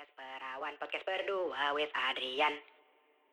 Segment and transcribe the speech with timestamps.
[0.00, 2.54] Podcast Perawan, podcast berdua with Adrian.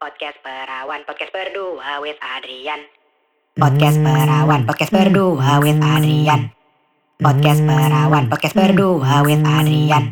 [0.04, 2.82] Podcast Perawan, podcast berdua with Adrian.
[3.56, 6.52] Podcast Perawan, podcast berdua with Adrian.
[7.24, 10.12] Podcast Perawan, podcast berdua with Adrian.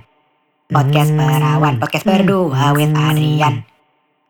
[0.72, 3.56] Podcast Perawan, podcast berdua with Adrian.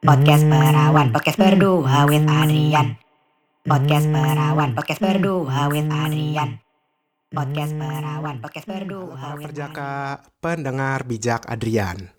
[0.02, 2.88] Podcast Perawan, podcast berdua with Adrian.
[3.62, 6.50] Podcast Perawan, podcast berdua with Adrian.
[7.30, 12.15] Podcast Perawan, podcast berdua perjaka pendengar bijak Adrian.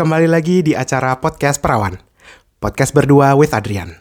[0.00, 1.92] Kembali lagi di acara podcast perawan.
[2.56, 4.00] Podcast berdua with Adrian.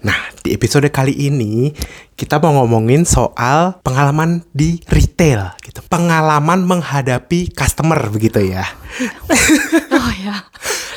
[0.00, 1.76] Nah, di episode kali ini
[2.16, 5.84] kita mau ngomongin soal pengalaman di retail gitu.
[5.92, 8.64] Pengalaman menghadapi customer begitu ya.
[9.92, 10.40] Oh ya.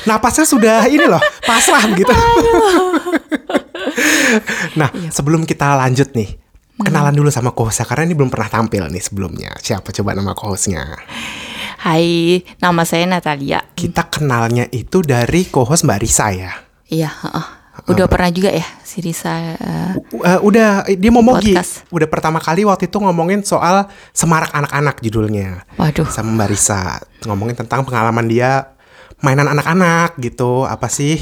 [0.08, 2.16] Napasnya sudah ini loh, pasrah gitu.
[4.80, 6.40] nah, sebelum kita lanjut nih,
[6.80, 9.52] kenalan dulu sama co-hostnya karena ini belum pernah tampil nih sebelumnya.
[9.60, 10.96] Siapa coba nama co-hostnya?
[11.82, 13.58] Hai, nama saya Natalia.
[13.74, 16.54] Kita kenalnya itu dari co-host Mbak Risa ya.
[16.86, 17.46] Iya, heeh.
[17.90, 21.58] Udah pernah juga ya si Risa eh, Uh, udah dia mau mogi.
[21.90, 25.66] Udah pertama kali waktu itu ngomongin soal semarak anak-anak judulnya.
[25.74, 26.06] Waduh.
[26.06, 28.78] Sama Mbak Risa ngomongin tentang pengalaman dia
[29.18, 30.62] mainan anak-anak gitu.
[30.62, 31.18] Apa sih?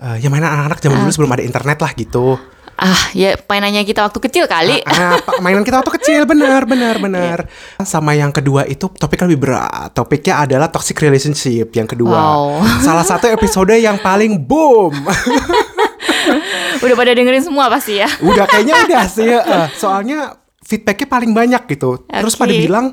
[0.00, 2.40] Eh, ya mainan anak-anak zaman dulu sebelum ada internet lah gitu.
[2.80, 4.80] Ah, ya mainannya kita waktu kecil kali.
[4.82, 7.44] Ah, apa- mainan kita waktu kecil benar benar benar.
[7.78, 9.92] Sama yang kedua itu topiknya lebih berat.
[9.92, 12.16] Topiknya adalah toxic relationship yang kedua.
[12.16, 12.64] Wow.
[12.86, 14.96] Salah satu episode yang paling boom.
[16.80, 18.08] Udah pada dengerin semua pasti ya.
[18.22, 19.28] udah kayaknya udah sih.
[19.76, 20.32] soalnya
[20.64, 22.04] feedbacknya paling banyak gitu.
[22.06, 22.40] Terus Oke.
[22.40, 22.86] pada bilang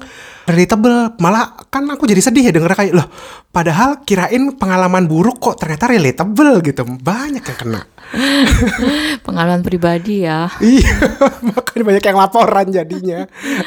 [0.48, 1.20] relatable.
[1.20, 3.08] Malah kan aku jadi sedih ya denger kayak loh.
[3.52, 6.88] Padahal kirain pengalaman buruk kok ternyata relatable gitu.
[6.88, 7.82] Banyak yang kena.
[9.28, 10.48] Pengalaman pribadi ya.
[10.64, 10.96] Iya,
[11.52, 13.20] makanya banyak yang laporan jadinya.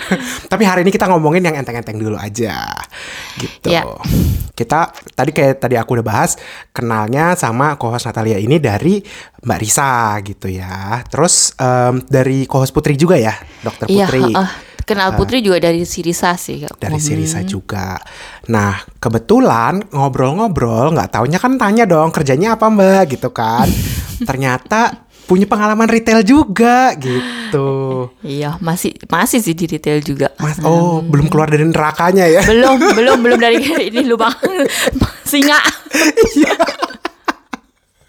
[0.53, 2.73] Tapi hari ini kita ngomongin yang enteng-enteng dulu aja,
[3.37, 3.69] gitu.
[3.69, 3.85] Ya.
[4.57, 6.41] Kita tadi kayak tadi aku udah bahas
[6.73, 9.01] kenalnya sama co-host Natalia ini dari
[9.45, 11.05] Mbak Risa gitu ya.
[11.09, 14.25] Terus em, dari co-host Putri juga ya, Dokter Iya, Putri.
[14.25, 14.51] heeh.
[14.85, 16.65] Kenal Putri juga dari si Risa sih.
[16.79, 17.47] Dari si Hmm.
[17.47, 17.99] Juga.
[18.49, 23.67] Nah, kebetulan ngobrol-ngobrol, nggak taunya kan tanya dong kerjanya apa Mbak gitu kan.
[24.29, 28.11] Ternyata punya pengalaman retail juga gitu.
[28.27, 30.35] Iya, masih masih sih di retail juga.
[30.43, 32.43] Mas, oh, belum keluar dari nerakanya ya?
[32.43, 33.63] Belum, belum, belum dari
[33.95, 34.35] ini lubang
[35.31, 35.63] singa.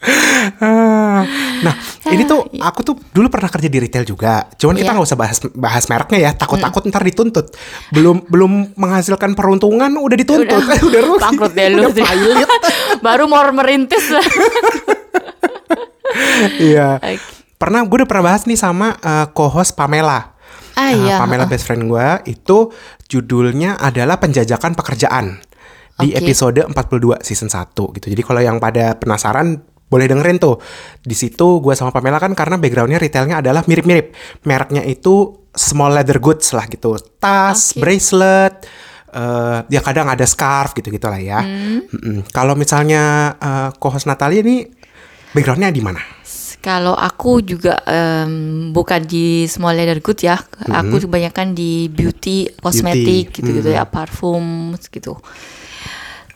[0.02, 1.22] Ah,
[1.62, 1.76] nah,
[2.10, 4.50] ini tuh aku tuh dulu pernah kerja di retail juga.
[4.58, 4.98] Cuman kita Iya.
[4.98, 6.32] nggak usah bahas bahas mereknya ya.
[6.34, 7.54] Takut-takut ntar dituntut.
[7.94, 10.50] Belum belum menghasilkan peruntungan udah dituntut.
[10.58, 10.74] Udah.
[10.74, 11.22] Eh, udah rugi.
[11.22, 11.86] Bangkrut deh lu.
[13.06, 14.06] Baru mau merintis.
[16.60, 17.00] Iya.
[17.00, 17.24] Oke.
[17.56, 20.36] Pernah gue udah pernah bahas nih sama eh, co-host Pamela.
[20.76, 21.22] Ah, iya.
[21.22, 22.68] Pamela best friend gue itu
[23.08, 25.40] judulnya adalah penjajakan pekerjaan
[26.00, 26.20] di Oke.
[26.26, 28.08] episode 42 season 1 gitu.
[28.12, 30.56] Jadi kalau yang pada penasaran boleh dengerin tuh.
[31.04, 34.16] Di situ gue sama Pamela kan karena backgroundnya retailnya adalah mirip-mirip.
[34.48, 36.96] Mereknya itu small leather goods lah gitu.
[37.20, 37.84] Tas, Oke.
[37.84, 38.64] bracelet,
[39.12, 41.44] eh ya kadang ada scarf gitu-gitu lah ya.
[41.44, 42.24] Hmm.
[42.32, 44.64] Kalau misalnya eh, co-host Natalia ini
[45.36, 46.00] backgroundnya di mana?
[46.62, 50.38] Kalau aku juga em, bukan di small leather good ya,
[50.70, 55.18] aku kebanyakan di beauty, kosmetik gitu-gitu ya, parfum gitu.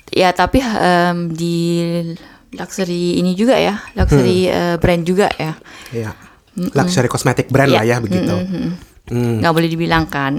[0.09, 1.61] Ya tapi em, di
[2.55, 5.53] luxury ini juga ya, luxury eh, brand juga ya,
[5.91, 6.11] Iya.
[6.55, 8.31] Luxury cosmetic brand lah ya begitu.
[9.05, 9.37] Hmm.
[9.37, 10.33] nggak boleh dibilangkan.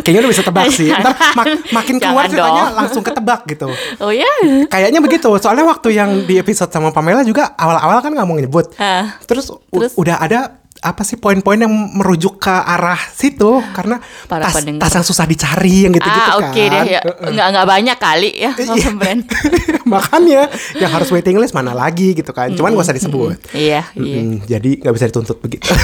[0.00, 0.88] Kayaknya udah bisa tebak sih.
[1.04, 2.76] Ntar mak- makin keluar Jangan ceritanya dong.
[2.80, 3.68] langsung ketebak gitu.
[4.00, 4.24] oh ya?
[4.72, 5.28] Kayaknya begitu.
[5.36, 8.72] Soalnya waktu yang di episode sama Pamela juga awal-awal kan nggak mau nyebut.
[8.80, 9.20] Ah.
[9.28, 9.92] Terus, Terus?
[10.00, 14.86] udah ada apa sih poin-poin yang merujuk ke arah situ karena Para tas, pendengar.
[14.86, 16.46] tas yang susah dicari yang gitu-gitu ah kan.
[16.46, 18.90] oke deh ya, nggak nggak banyak kali ya Iya.
[18.92, 19.22] brand.
[19.86, 22.50] Makanya yang harus waiting list mana lagi gitu kan.
[22.50, 23.38] Cuman gak usah disebut.
[23.50, 24.18] Iya iya.
[24.20, 25.66] Mm, jadi nggak bisa dituntut begitu.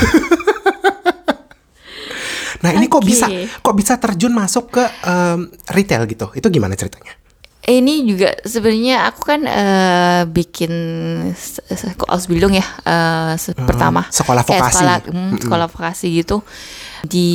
[2.63, 3.27] nah ini kok bisa
[3.59, 6.31] kok bisa terjun masuk ke em, retail gitu?
[6.33, 7.19] Itu gimana ceritanya?
[7.75, 10.73] Ini juga sebenarnya aku kan eh, bikin
[12.07, 14.05] Ausbildung ya eh, se- pertama.
[14.07, 14.77] sekolah Kayak vokasi.
[14.77, 16.37] sekolah, mm, sekolah vokasi gitu.
[17.03, 17.29] Di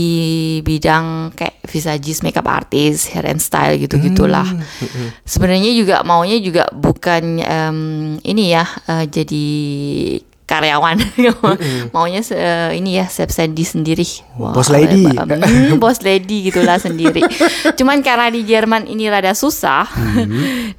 [0.62, 4.46] bidang kayak visagis, makeup artist, hair and style gitu gitulah.
[5.24, 7.78] Sebenarnya juga maunya juga bukan em,
[8.22, 9.48] ini ya eh, jadi
[10.48, 10.96] karyawan.
[11.94, 12.40] Maunya se-
[12.74, 14.08] ini ya study sendiri.
[14.40, 15.04] Wah, Boss lady.
[15.04, 17.20] hmm, bos lady gitulah sendiri.
[17.78, 19.86] Cuman karena di Jerman ini rada susah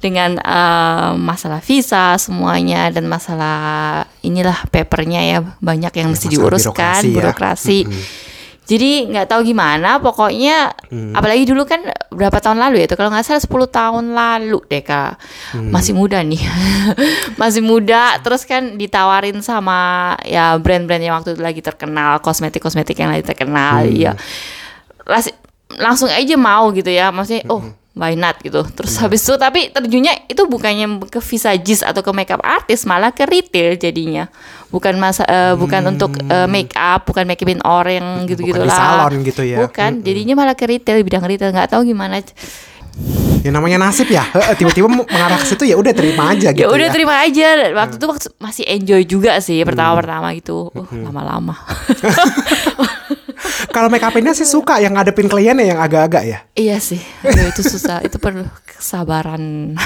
[0.01, 7.01] dengan eh, masalah visa semuanya dan masalah inilah papernya ya banyak yang mesti masalah diuruskan
[7.05, 7.15] birokrasi ya.
[7.15, 7.77] birokrasi
[8.69, 11.17] Jadi nggak tahu gimana, pokoknya Hmm.
[11.17, 11.81] apalagi dulu kan
[12.13, 15.17] berapa tahun lalu ya itu kalau nggak salah 10 tahun lalu deh kak,
[15.57, 15.73] Hmm.
[15.73, 16.37] masih muda nih,
[17.41, 18.21] masih muda.
[18.21, 23.89] Terus kan ditawarin sama ya brand-brand yang waktu itu lagi terkenal, kosmetik-kosmetik yang lagi terkenal,
[23.89, 23.97] Hmm.
[23.97, 24.13] ya
[25.77, 27.61] langsung aja mau gitu ya, maksudnya oh
[27.99, 28.63] why not gitu.
[28.65, 29.03] Terus Hmm.
[29.05, 33.75] habis itu tapi terjunnya itu bukannya ke visagist atau ke makeup artist, malah ke retail
[33.75, 34.31] jadinya.
[34.69, 38.71] Bukan masa eh, bukan untuk eh, make up, bukan make upin orang gitu-gitu Hmm.
[38.71, 39.03] Lah.
[39.03, 39.59] salon gitu ya.
[39.61, 42.23] Bukan, jadinya malah ke retail, bidang retail nggak tahu gimana.
[43.39, 44.27] Ya namanya nasib ya.
[44.53, 46.91] Tiba-tiba mengarah ke situ ya udah terima aja gitu ya udah ya.
[46.91, 47.47] terima aja.
[47.71, 50.67] Waktu itu waktu masih enjoy juga sih pertama-pertama gitu.
[50.75, 51.07] Uh, Hmm.
[51.07, 51.55] lama-lama.
[53.67, 56.39] Kalau make upinnya sih suka yang ngadepin kliennya yang agak-agak ya.
[56.53, 56.99] iya sih.
[57.21, 57.99] Aduh, itu susah.
[58.01, 59.43] itu perlu kesabaran.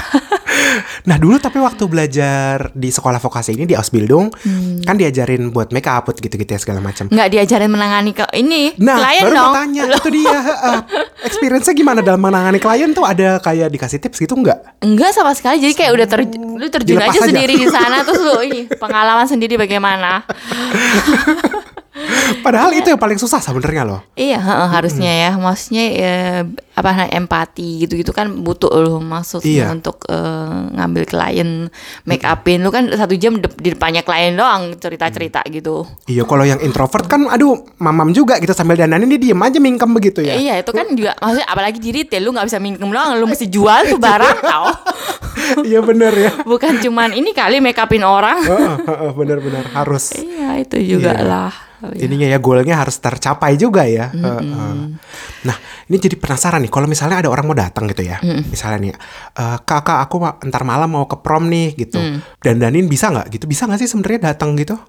[1.04, 4.78] Nah dulu tapi waktu belajar di sekolah vokasi ini di Ausbildung Hmm.
[4.80, 7.06] kan diajarin buat make up gitu-gitu ya segala macam.
[7.06, 9.44] nggak diajarin menangani ke ini Nah, klien baru dong.
[9.44, 10.38] mau tanya itu dia.
[10.40, 10.78] heeh.
[11.24, 14.78] Experience-nya gimana dalam menangani klien tuh ada kayak dikasih tips gitu nggak?
[14.80, 15.58] Enggak sama sekali.
[15.58, 17.28] Jadi kayak udah ter, lu terjun Dilepas aja, aja.
[17.28, 20.22] sendiri di sana terus lu ini pengalaman sendiri bagaimana.
[22.40, 24.00] Padahal itu yang paling susah sebenarnya loh.
[24.14, 25.30] Iya, heeh, harusnya ya.
[25.34, 26.16] Maksudnya ya,
[26.74, 29.66] apa empati gitu-gitu kan butuh loh maksudnya Iya.
[29.70, 31.50] untuk eh, ngambil klien
[32.02, 32.60] make upin.
[32.60, 35.86] Lu kan satu jam de- di depannya klien doang cerita-cerita gitu.
[36.04, 39.90] Iya kalau yang introvert kan aduh mamam juga gitu sambil dandanin dia diem aja mingkem
[39.90, 40.34] begitu ya.
[40.34, 43.46] Iya, itu kan juga maksudnya apalagi di retail lu nggak bisa minjem doang, lu mesti
[43.46, 44.68] jual tuh barang tau.
[45.62, 46.30] Iya bener ya.
[46.42, 48.40] Bukan cuman ini kali make upin orang.
[48.40, 50.14] Heeh, heeh, Bener-bener harus.
[50.14, 51.22] Iya, itu juga Iya.
[51.22, 51.52] lah.
[51.92, 54.08] Ininya ya goalnya harus tercapai juga ya.
[54.08, 54.74] Heeh.
[55.44, 58.16] Nah ini jadi penasaran nih kalau misalnya ada orang mau datang gitu ya,
[58.48, 58.92] misalnya nih,
[59.36, 60.16] "Eh, kakak aku
[60.48, 62.00] ntar malam mau ke prom nih gitu,
[62.40, 63.44] dandanin bisa nggak gitu?
[63.44, 64.80] Bisa nggak sih sebenarnya datang gitu?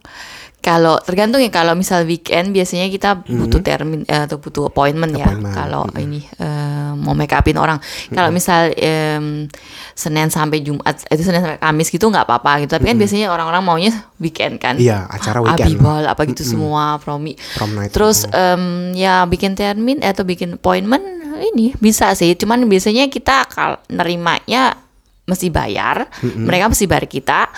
[0.65, 5.29] Kalau tergantung ya kalau misal weekend biasanya kita butuh termin eh, atau butuh appointment, ya.
[5.53, 7.77] Kalau ini eh, mau make upin orang.
[8.09, 9.45] Kalau misal em,
[9.93, 12.81] Senin sampai Jumat itu Senin sampai Kamis gitu nggak apa-apa gitu.
[12.81, 14.81] Tapi kan biasanya orang-orang maunya weekend kan.
[14.81, 15.77] Iya acara weekend.
[15.77, 17.37] Abibal apa gitu semua promi.
[17.53, 17.93] Prom night.
[17.93, 21.05] Terus em, ya bikin termin atau bikin appointment
[21.45, 22.33] ini bisa sih.
[22.33, 24.81] Cuman biasanya kita kalau nerimanya
[25.29, 26.09] mesti bayar.
[26.25, 27.53] Mereka mesti bayar kita.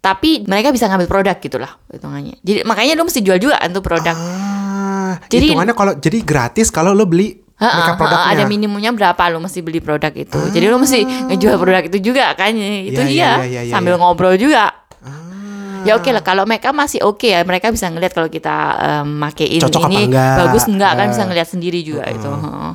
[0.00, 2.40] Tapi mereka bisa ngambil produk gitu lah hitungannya.
[2.40, 4.16] Jadi makanya lu mesti jual juga tuh produk.
[4.16, 8.32] Ah, Jadi- hitungannya kalau jadi gratis kalau lo beli heeh, produknya.
[8.32, 10.40] ada minimumnya berapa lu mesti beli produk itu.
[10.48, 12.56] Jadi lu mesti ngejual produk itu juga kan.
[12.56, 14.00] Itu Iya, iya, dia iya, iya, sambil iya.
[14.00, 14.72] ngobrol juga.
[15.04, 15.84] Ah.
[15.84, 18.56] Ya oke lah kalau mereka masih oke ya mereka bisa ngeliat kalau kita
[19.00, 20.36] em, makein Cocok apa ini enggak.
[20.38, 21.10] bagus enggak kan Eh.
[21.12, 22.24] bisa ngeliat sendiri juga itu.
[22.24, 22.72] heeh.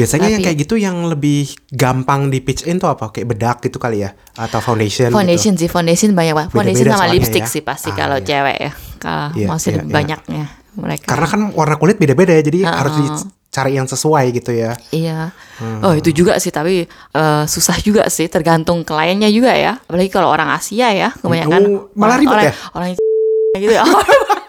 [0.00, 3.12] Biasanya yang Tapi- kayak gitu yang lebih gampang di pitch in tuh apa?
[3.12, 4.16] Kayak bedak gitu kali ya?
[4.34, 5.12] Atau foundation?
[5.12, 6.50] Foundation sih foundation banyak banget.
[6.50, 7.52] Foundation Beda-beda sama soalnya lipstick ya.
[7.52, 8.24] sih pasti Ah, kalau iya.
[8.24, 8.72] cewek ya.
[8.96, 9.94] Kalau masih iya, lebih iya.
[9.94, 11.04] banyaknya mereka.
[11.06, 12.72] Karena kan warna kulit beda-beda ya, jadi Heeh.
[12.72, 14.72] harus dicari yang sesuai gitu ya.
[14.88, 15.36] Iya.
[15.58, 15.80] Hmm.
[15.82, 19.76] Oh itu juga sih tapi eh, susah juga sih tergantung kliennya juga ya.
[19.76, 22.54] Apalagi kalau orang Asia ya kebanyakan Oh, malah orang, ribet orang, ya?
[22.72, 22.88] Orang
[23.60, 23.84] gitu ya.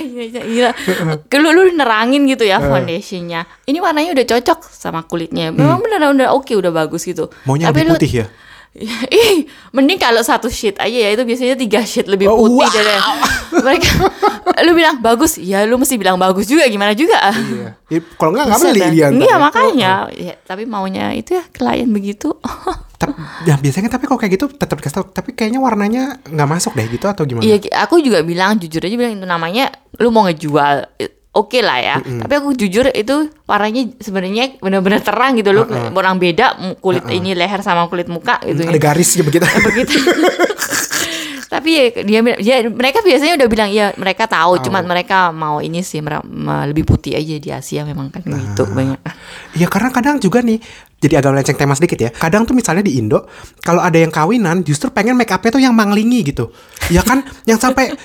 [0.00, 0.70] Gila, gila.
[1.32, 2.52] Lu, lu nerangin gitu Eh.
[2.52, 3.48] ya foundationnya.
[3.64, 5.48] Ini warnanya udah cocok sama kulitnya.
[5.50, 7.26] Memang beneran udah oke udah bagus gitu.
[7.26, 7.46] Hmm.
[7.46, 8.26] Maunya Tapi lebih lu- putih ya?
[9.10, 12.70] Ih, mending kalau satu sheet aja ya itu biasanya tiga sheet lebih Oh, putih wow.
[12.70, 12.94] dari
[13.58, 13.90] mereka.
[14.62, 17.18] lu bilang bagus, ya lu mesti bilang bagus juga gimana juga.
[17.34, 17.74] Iya.
[17.90, 19.06] Ya, kalau nggak nggak beli dia.
[19.10, 19.36] Iya ya.
[19.40, 22.30] makanya, ya, tapi maunya itu ya klien begitu.
[23.00, 23.16] Tapi,
[23.48, 25.08] ya biasanya tapi kalau kayak gitu tetap dikasih tau.
[25.08, 27.40] Tapi kayaknya warnanya nggak masuk deh gitu atau gimana?
[27.40, 30.84] Iya, aku juga bilang jujur aja bilang itu namanya lu mau ngejual.
[31.30, 33.16] Oke lah ya, tapi aku jujur itu
[33.46, 35.62] warnanya sebenarnya benar-benar terang gitu loh,
[35.94, 38.66] orang beda kulit ini leher sama kulit muka gitu.
[38.66, 39.46] Ada garisnya begitu.
[39.62, 39.94] begitu.
[41.50, 45.82] Tapi ya, dia, dia mereka biasanya udah bilang ya mereka tahu, cuman mereka mau ini
[45.82, 46.22] sih mer-
[46.66, 48.98] lebih putih aja di Asia memang kan gitu banyak.
[49.54, 50.62] Iya karena kadang juga nih
[51.00, 52.10] jadi agak melenceng tema sedikit ya.
[52.12, 53.24] Kadang tuh misalnya di Indo
[53.58, 56.52] kalau ada yang kawinan justru pengen make upnya tuh yang manglingi gitu.
[56.88, 57.96] Ya kan yang sampai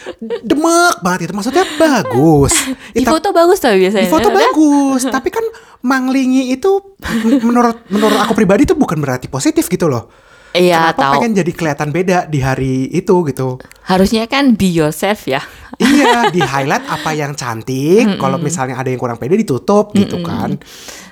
[0.42, 2.56] demek banget itu maksudnya bagus.
[2.92, 4.04] Di Ya, foto bagus tapi biasanya.
[4.04, 5.44] di foto bagus, tapi kan
[5.82, 6.96] manglingi itu
[7.42, 10.08] menurut menurut aku pribadi tuh bukan berarti positif gitu loh.
[10.52, 11.14] Iya Kenapa tahu.
[11.20, 13.60] pengen jadi kelihatan beda di hari itu gitu?
[13.84, 15.44] Harusnya kan be yourself ya.
[15.76, 18.16] iya, di highlight apa yang cantik.
[18.16, 20.56] Kalau misalnya ada yang kurang pede ditutup gitu kan.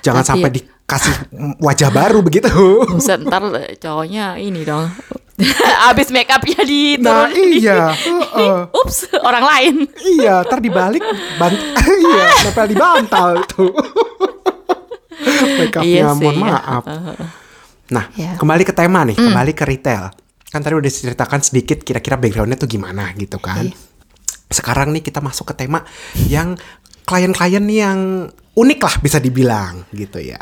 [0.00, 0.64] Jangan Tapi sampai ya-
[0.94, 1.14] dikasih
[1.58, 2.48] wajah baru begitu.
[2.94, 3.42] Buset ntar
[3.82, 4.86] cowoknya ini dong.
[5.90, 8.70] Abis make upnya di Nah iya, heeh.
[8.70, 9.74] Ups, orang lain.
[10.14, 11.02] iya, ntar dibalik
[11.34, 13.66] bant iya, nempel di bantal itu.
[15.34, 16.42] Make Iya upnya, sih, mohon ya.
[16.54, 16.82] maaf.
[17.84, 18.38] Nah, Ya.
[18.38, 20.14] kembali ke tema nih, kembali ke retail.
[20.46, 23.66] Kan tadi udah diceritakan sedikit kira-kira backgroundnya tuh gimana gitu kan.
[23.66, 23.76] Iya.
[24.44, 25.82] sekarang nih kita masuk ke tema
[26.30, 26.54] yang
[27.02, 30.38] klien-klien yang unik lah bisa dibilang gitu ya.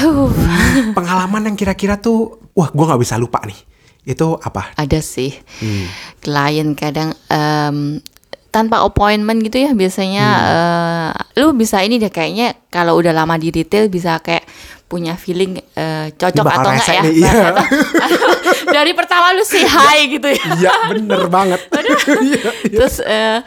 [0.00, 3.58] Hmm, pengalaman yang kira-kira tuh, wah gue nggak bisa lupa nih.
[4.04, 4.70] Itu apa?
[4.72, 5.34] Ada sih
[6.20, 7.98] klien kadang em,
[8.48, 13.50] tanpa appointment gitu ya biasanya eh, lu bisa ini deh kayaknya kalau udah lama di
[13.50, 14.46] retail bisa kayak
[14.86, 17.32] punya feeling eh, cocok atau enggak ya nih, iya.
[17.50, 17.66] Atau-
[18.78, 21.60] dari pertama lu say hi gitu ya Iya bener banget.
[22.22, 23.42] Iya, terus eh,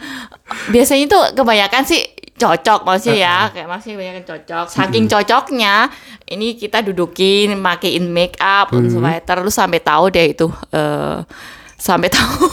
[0.68, 2.04] biasanya tuh kebanyakan sih
[2.40, 4.66] cocok maksudnya ya kayak masih kebanyakan cocok.
[4.72, 5.74] Saking cocoknya
[6.32, 11.20] ini kita dudukin makein make up supaya terus sampai tahu deh itu eh,
[11.76, 12.48] sampai tahu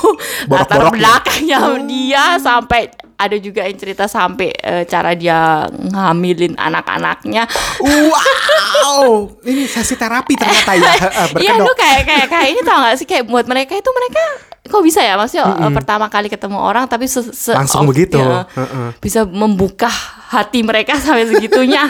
[0.51, 0.91] latar Borok-boroknya.
[0.99, 7.49] belakangnya dia sampai ada juga yang cerita sampai eh, cara dia ngamilin anak-anaknya.
[7.81, 10.93] Wow, ini sesi terapi ternyata ya.
[11.43, 13.09] Iya lu kayak kayak kayak ini tau gak sih?
[13.09, 14.21] Kayak buat mereka itu mereka
[14.67, 18.15] kok bisa ya maksudnya eh, pertama kali ketemu orang tapi se, se- Langsung off- begitu.
[18.15, 18.87] ya, Heeh.
[18.97, 19.87] bisa membuka
[20.29, 21.87] hati mereka sampai segitunya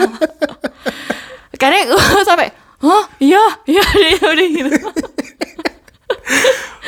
[1.60, 2.48] karena gue sampai
[2.80, 4.70] oh iya iya udah, udah gitu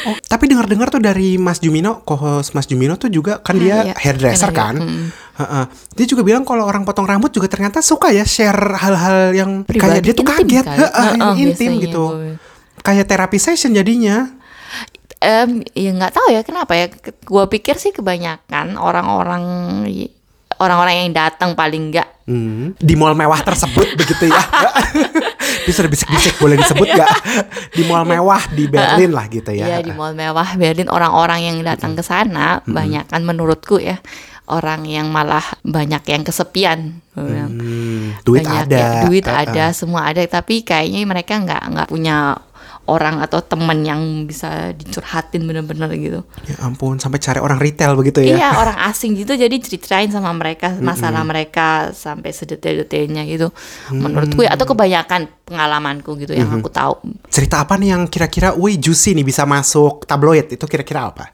[0.00, 3.94] Oh, tapi dengar-dengar tuh dari Mas Jumino, co-host Mas Jumino tuh juga kan dia iya.
[3.94, 4.74] hairdresser Iya, kan.
[4.80, 5.04] mm.
[5.36, 5.64] Heeh.
[5.92, 9.68] Dia juga bilang kalau orang potong rambut juga ternyata suka ya share hal-hal yang kayak
[9.68, 10.78] Pribadi, dia tuh intim kaget, kali.
[10.78, 12.04] Heeh, yang Heeh, intim gitu.
[12.10, 12.32] gue.
[12.80, 14.16] Kayak terapi session jadinya.
[15.20, 19.44] Em, ya nggak tahu ya kenapa ya gue pikir sih kebanyakan orang-orang
[20.56, 24.38] orang-orang yang datang paling nggak Hmm, di mall mewah tersebut begitu ya.
[25.74, 27.10] Sudah bisik-bisik boleh disebut nggak?
[27.74, 29.66] Di mall mewah di Berlin lah gitu ya.
[29.66, 33.98] Iya di mall mewah Berlin orang-orang yang datang ke sana banyak kan menurutku ya
[34.46, 37.02] orang yang malah banyak yang kesepian.
[37.18, 38.78] Hmm, duit banyak ada.
[38.78, 39.42] ya, duit Heeh.
[39.50, 42.38] ada, semua ada tapi kayaknya mereka nggak nggak punya
[42.90, 46.20] orang atau teman yang bisa dicurhatin bener-bener gitu.
[46.50, 48.34] Ya ampun, sampai cari orang retail begitu ya.
[48.34, 53.54] Iya orang asing gitu jadi ceritain sama mereka masalah mereka sampai sedetail-detailnya gitu.
[53.94, 56.98] Menurutku ya atau kebanyakan pengalamanku gitu yang aku tahu.
[57.30, 61.30] Cerita apa nih yang kira-kira, wih juicy nih bisa masuk tabloid itu kira-kira apa?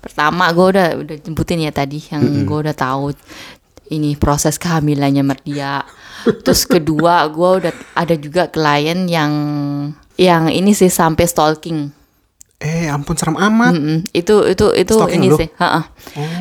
[0.00, 3.14] Pertama gue udah udah jemputin ya tadi yang gue udah tahu
[3.92, 5.84] ini proses kehamilannya Merdia.
[6.42, 9.32] Terus kedua gue udah ada juga klien yang
[10.14, 11.90] yang ini sih sampai stalking.
[12.58, 13.74] Eh ampun serem amat.
[13.74, 13.98] Mm-mm.
[14.10, 15.36] Itu itu itu Stalking ini lu?
[15.36, 15.50] sih.
[15.56, 15.82] Ha-ha.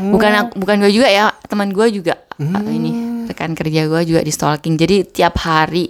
[0.06, 2.94] Bukan aku- bukan gue juga ya teman gue juga uh, ini
[3.26, 4.78] rekan kerja gue juga di stalking.
[4.78, 5.90] Jadi tiap hari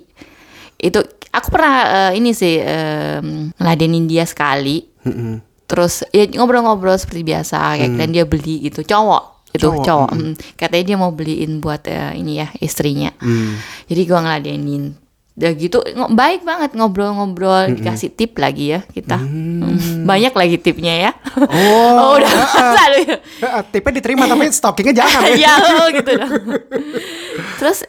[0.78, 1.76] itu aku pernah
[2.10, 4.88] eh, ini sih em, ngeladenin dia sekali.
[5.04, 5.44] Mm-mm.
[5.68, 10.34] Terus ya ngobrol-ngobrol seperti biasa kayak dan dia beli gitu cowok itu Cowok, cowok, mm.
[10.56, 13.12] katanya dia mau beliin buat eh, ini ya istrinya.
[13.20, 13.60] Hmm.
[13.86, 14.96] jadi gua ngeladenin.
[15.32, 19.16] Udah gitu ngo- baik banget ngobrol-ngobrol dikasih tip lagi ya kita.
[19.16, 20.04] Mm.
[20.04, 21.12] banyak lagi tipnya ya.
[21.36, 25.22] Oh, udah selalu ya Eh, tipnya diterima tapi stockingnya jangan.
[25.40, 25.54] Ya.
[25.56, 26.12] Oh, gitu.
[26.16, 26.32] Dong.
[27.60, 27.80] Terus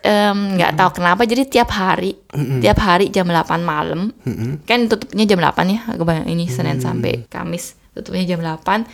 [0.55, 2.15] nggak tahu kenapa jadi tiap hari
[2.59, 4.11] tiap hari jam 8 malam.
[4.63, 5.81] Kan tutupnya jam 8 ya
[6.27, 8.87] ini Senin sampai Kamis tutupnya jam 8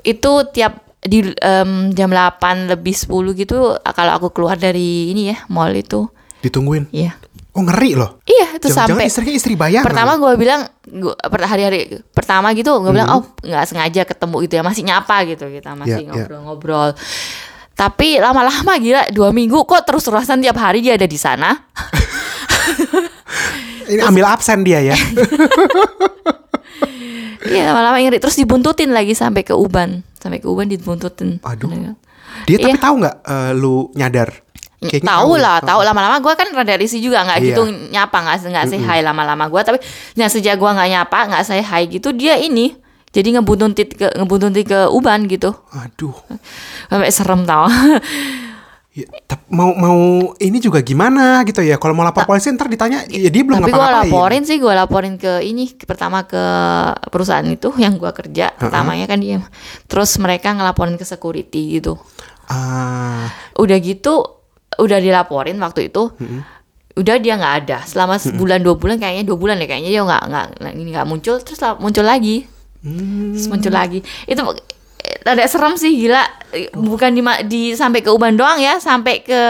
[0.00, 3.56] itu tiap di em, jam 8 lebih 10 gitu
[3.90, 6.06] kalau aku keluar dari ini ya mall itu
[6.40, 6.88] Ditungguin.
[6.90, 7.16] iya
[7.50, 8.22] Oh ngeri loh.
[8.24, 9.82] iya itu sampai istrinya istri bayangan.
[9.82, 14.62] pertama gue bilang gua, hari-hari pertama gitu gue bilang oh nggak sengaja ketemu gitu ya
[14.62, 16.08] masih nyapa gitu kita masih Ya, ya.
[16.14, 16.94] ngobrol-ngobrol
[17.74, 21.50] tapi lama-lama gila dua minggu kok terus-terusan tiap hari dia ada di sana
[23.90, 24.94] Ini ambil absen dia ya.
[27.46, 31.72] iya lama-lama ngeri terus dibuntutin lagi sampai ke Uban sampai ke Uban dibuntutin Aduh.
[32.46, 32.78] Dia tapi Iya.
[32.78, 34.30] tahu nggak eh, lu nyadar?
[34.80, 35.42] Kayaknya tahu ya.
[35.44, 37.46] lah tahu lama-lama gue kan rada risih juga nggak Iya.
[37.52, 39.78] gitu nyapa nggak nggak say hi lama-lama gue tapi
[40.16, 42.72] nah sejak gue nggak nyapa nggak say hi gitu dia ini
[43.10, 46.16] jadi ngebuntutin ke ngebuntutin ke Uban gitu Aduh.
[46.88, 47.68] sampai serem tau
[49.00, 49.98] Ya, mau mau
[50.36, 51.74] ini juga gimana gitu ya?
[51.74, 55.14] Kalau mau lapor polisi ntar ditanya, ya dia belum Tapi gue laporin sih, gue laporin
[55.14, 56.38] ke ini ke- pertama ke
[57.06, 58.52] perusahaan itu yang gue kerja.
[58.52, 59.40] Pertamanya kan dia,
[59.84, 61.96] terus mereka ngelaporin ke security gitu.
[62.46, 64.22] Ah, Udah gitu,
[64.76, 66.10] udah dilaporin waktu itu.
[66.92, 67.78] Udah dia nggak ada.
[67.82, 71.38] Selama sebulan dua bulan kayaknya dua bulan ya kayaknya dia nggak nggak ini nggak muncul
[71.38, 72.44] terus muncul lagi.
[72.82, 73.98] Terus muncul lagi.
[74.24, 74.42] Itu
[75.24, 76.22] ada serem sih gila.
[76.74, 79.42] Bukan di, di sampai ke Uban doang ya sampai ke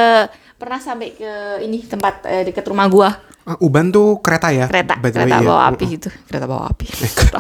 [0.61, 3.11] pernah sampai ke ini tempat eh, dekat rumah gua.
[3.49, 4.69] Ah, Uban tuh kereta ya?
[4.69, 5.49] kereta by the way, kereta ya.
[5.49, 6.87] bawa api gitu kereta bawa api.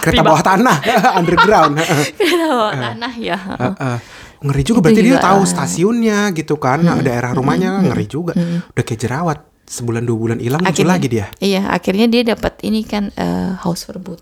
[0.00, 0.76] Kereta bawah tanah,
[1.21, 1.75] underground.
[2.17, 3.38] kereta bawa tanah ya.
[3.38, 3.99] Heeh.
[4.40, 5.49] ngeri juga Itu berarti dia juga, tahu eh.
[5.52, 8.33] stasiunnya gitu kan nah, daerah rumahnya ngeri juga.
[8.73, 9.38] Udah kayak jerawat
[9.71, 11.31] sebulan dua bulan hilang muncul lagi dia.
[11.38, 14.19] iya akhirnya dia dapat ini kan eh, house verbut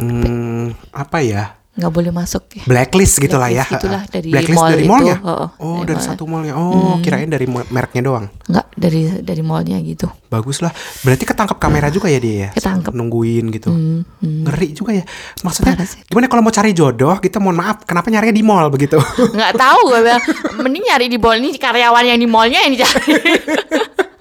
[0.00, 2.62] hmm, apa ya nggak boleh masuk ya.
[2.70, 3.66] blacklist gitu lah ya.
[3.66, 5.16] Gitulah dari blacklist mall dari mallnya.
[5.18, 6.06] heeh, oh, dari dari mall.
[6.06, 6.54] satu mallnya.
[6.54, 8.26] Oh, kirain dari mereknya doang.
[8.46, 10.06] Nggak dari dari mallnya gitu.
[10.30, 10.70] Bagus lah.
[11.02, 12.48] Berarti ketangkep kamera juga ya dia ya?
[12.54, 12.92] Ketangkep.
[12.94, 13.74] Nungguin gitu.
[14.22, 15.04] Ngeri juga ya.
[15.42, 15.74] Maksudnya
[16.06, 18.98] gimana kalau mau cari jodoh kita mohon maaf kenapa nyarinya di mall begitu?
[19.34, 20.22] Nggak tahu gue bilang,
[20.62, 23.12] mending nyari di mall ini karyawan yang di mallnya yang dicari.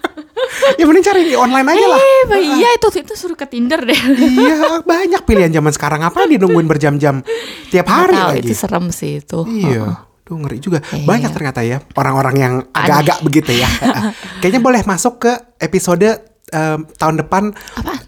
[0.76, 2.00] ya mending cari di online aja lah.
[2.00, 3.96] Eh, Bah, iya itu itu suruh ke Tinder deh.
[4.18, 6.02] iya, banyak pilihan zaman sekarang.
[6.02, 7.20] Apa dia nungguin berjam-jam
[7.68, 8.48] tiap hari tahu, lagi?
[8.48, 9.44] itu serem sih itu.
[9.44, 10.08] Iya.
[10.24, 10.80] Duh ngeri juga.
[10.80, 11.04] Iya.
[11.04, 13.68] Banyak ternyata ya orang-orang yang agak-agak begitu ya.
[14.40, 16.08] Kayaknya boleh masuk ke episode
[16.48, 17.52] em, tahun depan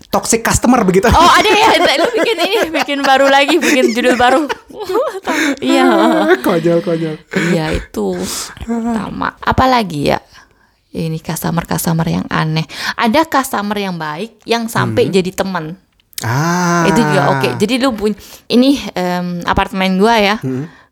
[0.08, 1.12] toxic customer begitu.
[1.12, 4.48] Oh ada ya, lu bikin ini, bikin baru lagi, bikin judul baru.
[5.60, 5.88] iya,
[6.40, 7.16] konyol konyol.
[7.52, 8.16] iya itu
[8.64, 9.36] pertama.
[9.44, 10.20] Apalagi ya?
[10.96, 12.64] Ini customer-customer yang aneh.
[12.96, 15.76] Ada customer yang baik yang sampai jadi teman.
[16.24, 16.88] Ah.
[16.88, 17.50] Itu juga oke.
[17.60, 18.16] Jadi lu punya
[18.48, 20.36] ini em, apartemen gua ya.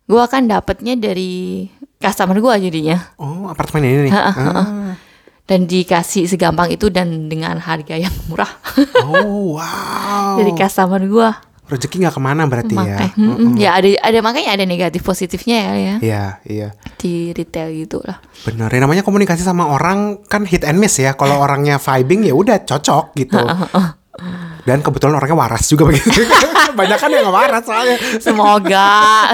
[0.04, 1.72] Gua kan dapetnya dari
[2.04, 3.00] customer gua jadinya.
[3.16, 4.14] Oh, apartemen ini nih.
[4.14, 5.00] Ah.
[5.48, 8.52] Dan dikasih segampang itu dan dengan harga yang murah.
[9.00, 10.36] Oh, wow.
[10.40, 11.53] dari customer gua.
[11.74, 12.82] Rezeki nggak ke mana berarti ya.
[12.86, 13.58] Makanya, mm-mm.
[13.58, 16.70] ya ada ada makanya ada negatif positifnya ya, ya Iya, iya.
[16.96, 18.22] di retail gitu lah.
[18.46, 21.18] Bener, ya namanya komunikasi sama orang kan hit and miss ya.
[21.18, 23.42] Kalau orangnya vibing ya udah cocok gitu.
[24.70, 26.22] Dan kebetulan orangnya waras juga begitu.
[26.80, 27.98] Banyak kan yang waras soalnya.
[28.22, 28.94] Semoga.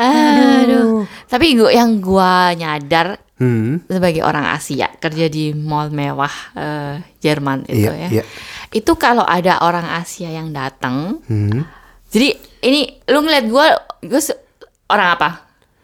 [0.00, 1.06] Aduh.
[1.28, 7.66] Tapi gua yang gua nyadar Hmm, sebagai orang Asia kerja di mall mewah eh, Jerman
[7.66, 8.08] itu Iya, ya.
[8.22, 8.24] iya.
[8.70, 11.60] Itu kalau ada orang Asia yang datang, hmm.
[12.08, 13.66] jadi ini lu ngeliat gua
[14.00, 14.40] gua se-
[14.86, 15.28] orang apa?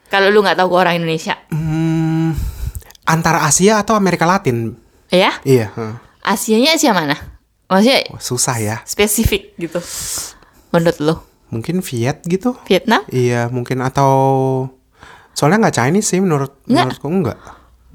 [0.07, 2.35] Kalau lu nggak tahu gua orang Indonesia, Hmm,
[3.05, 4.75] antara Asia atau Amerika Latin?
[5.09, 5.35] ya?
[5.43, 5.95] Iya, heeh.
[6.23, 7.19] Asianya Asia mana?
[7.67, 8.77] Maksudnya Wah, susah ya.
[8.83, 9.79] spesifik gitu.
[10.71, 11.15] Menurut lu?
[11.51, 12.55] Mungkin Viet gitu?
[12.65, 13.03] Vietnam?
[13.07, 14.11] Iya, mungkin atau
[15.33, 16.99] soalnya nggak Chinese sih menurut Nggak.
[16.99, 17.39] menurutku enggak.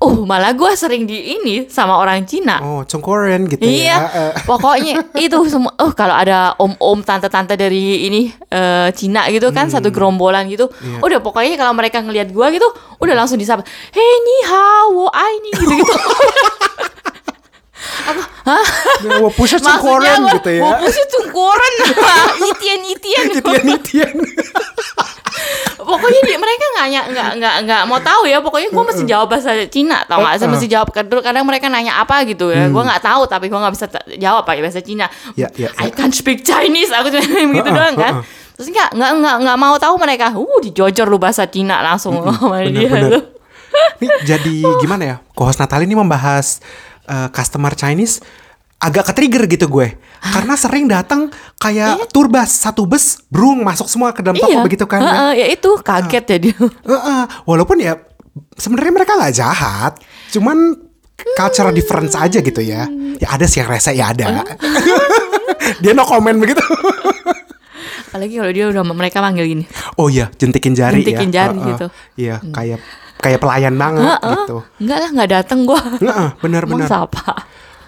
[0.05, 2.61] Oh, malah gua sering di ini sama orang Cina.
[2.61, 3.97] Oh, Chongkorean gitu Iya, ya.
[4.29, 5.73] Eh, pokoknya itu semua.
[5.77, 9.95] Oh, kalau ada om-om, tante-tante dari ini eh, Cina gitu kan, satu Hmm.
[9.97, 10.69] gerombolan gitu.
[10.77, 11.01] Iya.
[11.01, 13.65] Udah pokoknya kalau mereka ngelihat gua gitu, udah langsung disapa.
[13.89, 15.93] Hey ni hao, ai ni gitu gitu.
[18.45, 20.61] ya, wah, pusat Chongkorean gua, gitu ya.
[20.61, 21.73] Wo pusi tungkoren,
[22.45, 23.25] itian itian.
[23.33, 24.15] Itian itian.
[25.79, 28.41] Pokoknya dia, mereka nggak nggak nggak nggak mau tahu ya.
[28.41, 30.35] Pokoknya gua mesti jawab bahasa Cina, tau nggak?
[30.41, 32.67] Saya mesti jawab kadang kadang mereka nanya apa gitu ya.
[32.69, 33.85] Gua nggak tahu, tapi gua nggak bisa
[34.17, 35.05] jawab pakai bahasa Cina.
[35.07, 35.37] Hmm.
[35.37, 35.95] Ya, ya, I ya.
[35.95, 38.13] can't speak Chinese, aku cuma begitu Heeh, doang kan.
[38.55, 40.31] Terus nggak nggak nggak nggak mau tahu mereka.
[40.31, 43.11] Uh, dijojor lu bahasa Cina langsung sama dia bener-bener.
[43.19, 43.23] tuh.
[43.99, 45.15] Ini jadi gimana ya?
[45.35, 46.63] Co-host Natali ini membahas
[47.11, 48.23] eh, customer Chinese
[48.79, 49.87] agak ke-trigger gitu gue.
[50.21, 51.29] Karena sering datang
[51.61, 55.01] kayak turbas satu bus brung masuk semua ke dalam toko Iya, begitu kan.
[55.01, 56.57] Heeh, ya itu kaget ya dia.
[56.91, 57.97] Heeh, walaupun ya
[58.57, 59.93] sebenarnya mereka nggak jahat,
[60.33, 60.75] cuman
[61.37, 62.89] cultural difference aja gitu ya.
[63.21, 64.43] Ya ada sih yang rese ya ada.
[65.81, 66.61] Dia no comment begitu.
[68.15, 69.65] Apalagi kalau dia udah mereka manggil gini.
[69.99, 71.35] Oh iya, jentikin jari Jentikin ya.
[71.43, 71.85] jari Heeh, gitu.
[72.15, 72.79] Iya, kayak
[73.19, 74.63] kayak pelayan banget gitu.
[74.79, 75.81] Enggak lah, nggak dateng gua.
[75.81, 76.87] Heeh, Emang benar-benar.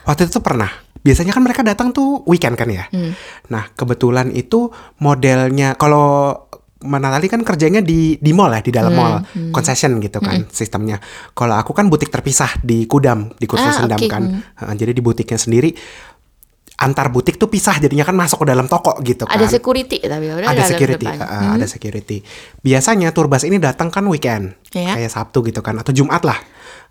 [0.07, 0.71] Waktu itu tuh pernah.
[0.97, 2.87] Biasanya kan mereka datang tuh weekend kan ya.
[2.89, 3.11] Hmm.
[3.47, 6.35] Nah kebetulan itu modelnya kalau
[6.77, 9.15] Natali kan kerjanya di di mall ya di Hmm, dalam mall
[9.49, 11.01] concession gitu kan sistemnya.
[11.33, 14.05] Kalau aku kan butik terpisah di Kudam di kursus Ah, Sendam oke.
[14.07, 14.23] kan.
[14.29, 15.73] Heeh, jadi di butiknya sendiri
[16.77, 19.33] antar butik tuh pisah jadinya kan masuk ke dalam toko gitu kan.
[19.33, 21.57] Ada security tapi udah ada security, uh, Hmm.
[21.57, 22.21] ada security.
[22.61, 24.93] Biasanya turbas ini datang kan weekend, Iya.
[24.93, 26.37] kayak Sabtu gitu kan, atau Jumat lah.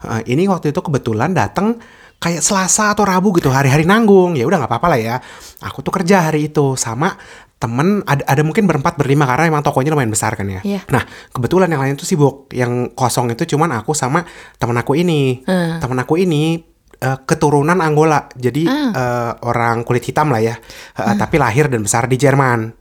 [0.02, 1.78] Uh, ini waktu itu kebetulan datang
[2.16, 4.34] kayak Selasa atau Rabu gitu, hari-hari nanggung.
[4.34, 5.16] Ya udah nggak apa-apa lah ya.
[5.62, 7.16] Aku tuh kerja hari itu sama
[7.56, 10.60] temen ada, ada mungkin berempat berlima karena emang tokonya lumayan besar kan ya.
[10.60, 10.84] Iya.
[10.92, 11.02] Nah
[11.32, 14.28] kebetulan yang lain tuh sibuk, yang kosong itu cuman aku sama
[14.60, 15.40] temen aku ini.
[15.48, 15.80] Hmm.
[15.80, 16.60] Temen aku ini
[17.00, 18.92] uh, keturunan Angola, jadi Ah.
[18.92, 20.60] uh, orang kulit hitam lah ya,
[20.96, 22.72] Uh, tapi lahir dan besar di Jerman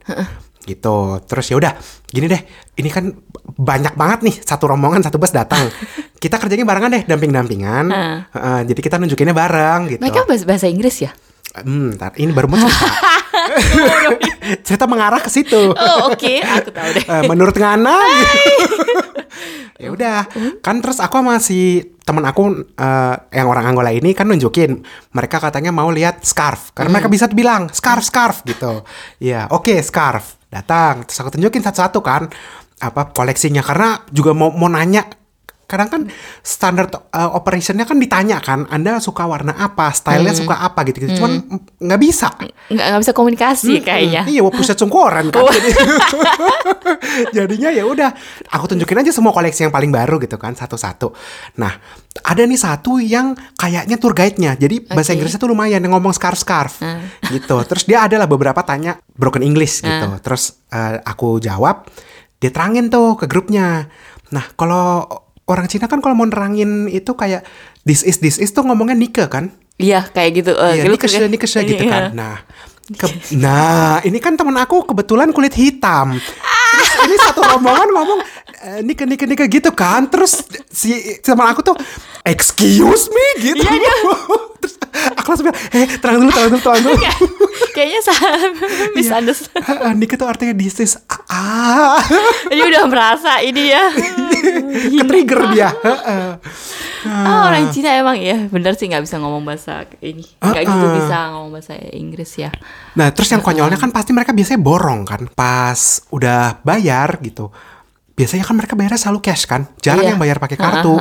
[0.65, 1.21] gitu.
[1.23, 1.73] Terus ya udah
[2.09, 2.41] gini deh
[2.81, 3.13] ini kan
[3.55, 5.69] banyak banget nih satu rombongan satu bus datang.
[6.23, 8.59] Kita kerjanya barengan deh damping dampingan Heeh.
[8.65, 10.01] jadi kita nunjukinnya bareng gitu.
[10.01, 11.13] Mereka bahasa, bahasa Inggris ya?
[11.61, 13.13] hmm, ntar, ini baru mau cerita.
[14.65, 15.71] Cerita mengarah ke situ.
[15.71, 17.03] Oh oke, aku tahu deh.
[17.05, 17.95] Eh, menurut Ngana.
[17.95, 18.83] Gitu.
[19.75, 20.23] ya udah
[20.63, 24.81] kan terus aku sama si temen aku eh, yang orang Angola ini kan nunjukin.
[25.11, 26.71] Mereka katanya mau lihat scarf.
[26.71, 28.83] Karena mereka bisa bilang scarf scarf gitu.
[29.19, 32.29] Ya oke scarf datang terus aku tunjukin satu-satu kan
[32.81, 33.63] apa koleksinya.
[33.63, 35.07] Karena juga mau mau nanya
[35.65, 36.01] kadang kan
[36.39, 39.89] standar uh, operationnya kan ditanya kan anda suka warna apa?
[39.89, 40.41] Stylenya Hmm.
[40.41, 40.81] suka apa?
[40.83, 42.29] Gitu gitu cuman mm, nggak bisa.
[42.67, 44.21] Nggak nggak bisa komunikasi kayaknya.
[44.25, 45.41] iya mau pusat sungkoran kan.
[45.47, 45.73] Jadi-
[47.35, 48.09] jadinya ya udah
[48.47, 51.11] aku tunjukin aja semua koleksi yang paling baru gitu kan satu-satu.
[51.57, 51.73] Nah
[52.21, 54.55] ada nih satu yang kayaknya tour guide-nya.
[54.55, 55.19] Jadi bahasa Oke.
[55.19, 56.79] Inggrisnya tuh lumayan yang ngomong scarf scarf
[57.25, 57.57] gitu.
[57.65, 60.07] Terus dia adalah beberapa tanya broken English gitu.
[60.21, 61.85] Terus eh, aku jawab
[62.37, 63.87] dia terangin tuh ke grupnya.
[64.29, 65.05] Nah kalau
[65.45, 67.45] orang Cina kan kalau mau nerangin itu kayak
[67.81, 70.51] this is this is tuh ngomongnya Nike kan Iya kayak gitu.
[70.53, 71.91] Eh, Iya, lu Nikesha, kayak- Nikesha gitu Iya.
[71.91, 72.03] kan.
[72.13, 72.35] Nah,
[72.89, 76.15] ke- nah ini kan teman aku kebetulan kulit hitam.
[76.15, 78.19] Terus ini satu rombongan ngomong
[78.57, 80.07] eh, Nike, Nike, Nike gitu kan.
[80.07, 81.75] Terus si teman aku tuh
[82.23, 83.61] excuse me gitu.
[83.61, 83.83] Terus
[84.15, 84.35] aku
[85.35, 86.97] langsung bilang, eh tenang dulu, tenang dulu, tenang dulu.
[87.75, 88.35] Kayaknya salah
[88.95, 89.59] misunderstood.
[89.59, 90.95] Ah, ah, Nike tuh artinya this is
[91.27, 91.99] ah,
[92.47, 93.91] Ini udah merasa ini ya.
[94.95, 95.69] ke trigger dia.
[95.75, 96.27] Heeh.
[97.05, 100.23] Ah, orang Cina emang ya bener sih nggak bisa ngomong bahasa ini.
[100.39, 102.49] Nggak gitu bisa ngomong bahasa Inggris ya.
[102.95, 107.51] Nah, terus yang konyolnya kan pasti mereka biasanya borong kan pas udah bayar gitu.
[108.15, 110.15] Biasanya kan mereka bayarnya selalu cash kan, jarang Iya.
[110.15, 110.95] yang bayar pakai kartu.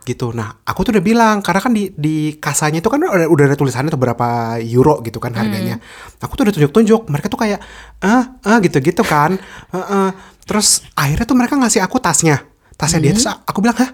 [0.00, 0.32] gitu.
[0.32, 3.56] Nah, aku tuh udah bilang karena kan di di kasanya itu kan udah, udah ada
[3.56, 5.76] tulisannya tuh berapa euro gitu kan harganya.
[6.24, 7.60] Aku tuh udah tunjuk-tunjuk, mereka tuh kayak
[8.00, 9.36] ah ah gitu-gitu kan.
[9.70, 10.08] Heeh.
[10.48, 12.42] Terus akhirnya tuh mereka ngasih aku tasnya.
[12.80, 13.92] Tasnya dia terus aku bilang, "Hah?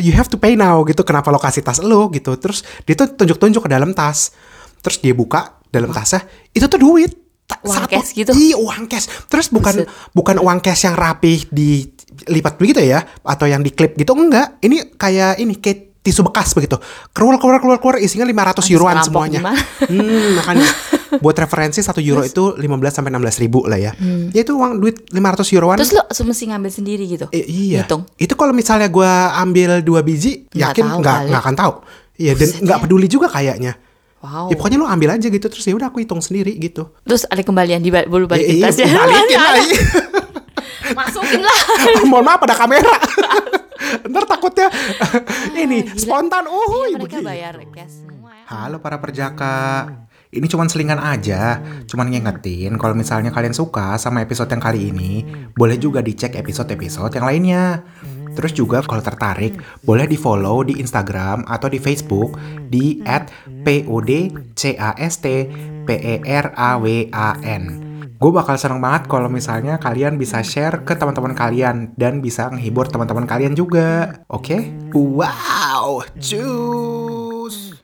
[0.00, 1.04] You have to pay now gitu.
[1.04, 4.32] Kenapa lo kasih tas lo gitu?" Terus dia tuh tunjuk-tunjuk ke dalam tas.
[4.80, 7.12] Terus dia buka dalam tasnya, itu tuh duit.
[7.62, 8.32] Uang cash gitu?
[8.32, 9.28] Iya, uang cash.
[9.28, 10.16] Terus bukan Buset.
[10.16, 11.44] bukan uang cash yang rapi
[12.14, 14.58] dilipat begitu ya atau yang diklip gitu enggak.
[14.62, 16.76] Ini kayak ini kayak tisu bekas begitu.
[17.16, 19.40] Keluar keluar keluar keluar isinya 500 euroan semuanya.
[19.84, 20.64] Hmm, makanya
[21.20, 23.92] buat referensi 1 euro itu 15 sampai 16 ribu lah ya.
[24.32, 25.76] Ya itu uang duit 500 euroan.
[25.76, 25.84] Hmm.
[25.84, 27.26] Terus lo mesti ngambil sendiri gitu.
[27.30, 27.84] Eh, iya.
[27.84, 28.08] Hitung.
[28.16, 31.72] Itu kalau misalnya gua ambil dua biji, Nggak yakin nggak nggak akan tahu.
[32.14, 32.82] Iya dan nggak ya.
[32.82, 33.72] peduli juga kayaknya.
[34.24, 34.48] Wow.
[34.48, 36.88] Ya pokoknya lo ambil aja gitu terus ya udah aku hitung sendiri gitu.
[37.04, 38.88] Terus ada kembalian di bulu Eh, balikin iya, tasnya.
[38.96, 39.52] balikin lah.
[40.84, 40.92] iya.
[40.92, 41.60] Masukin lah.
[42.10, 42.94] Mohon maaf ada kamera.
[44.10, 44.68] Ntar takutnya
[45.54, 45.98] ini Ah, Gila.
[45.98, 46.44] spontan.
[46.46, 47.26] Oh, Iya, mereka begini.
[47.26, 48.44] bayar cash semua ya.
[48.46, 49.56] Halo para perjaka.
[50.28, 55.22] Ini cuman selingan aja, cuman ngingetin kalau misalnya kalian suka sama episode yang kali ini,
[55.54, 57.86] boleh juga dicek episode-episode yang lainnya.
[58.34, 59.54] Terus juga kalau tertarik,
[59.86, 62.34] boleh di follow di Instagram atau di Facebook
[62.66, 62.98] di
[66.24, 67.64] @podcastperawan.
[68.24, 72.88] Gue bakal seneng banget kalau misalnya kalian bisa share ke teman-teman kalian dan bisa menghibur
[72.88, 74.16] teman-teman kalian juga.
[74.32, 74.64] Oke?
[74.96, 77.76] Wow, cus.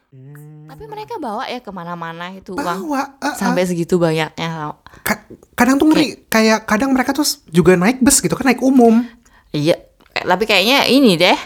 [0.65, 2.65] Tapi mereka bawa ya ke mana-mana itu uang.
[2.65, 3.35] Bawa, uh, uh.
[3.37, 4.81] Sampai segitu banyaknya.
[5.05, 9.05] Ka- kadang tuh ngeri kayak kadang mereka tuh juga naik bus gitu kan naik umum
[9.53, 9.77] Iya.
[10.25, 11.37] Tapi kayaknya ini deh.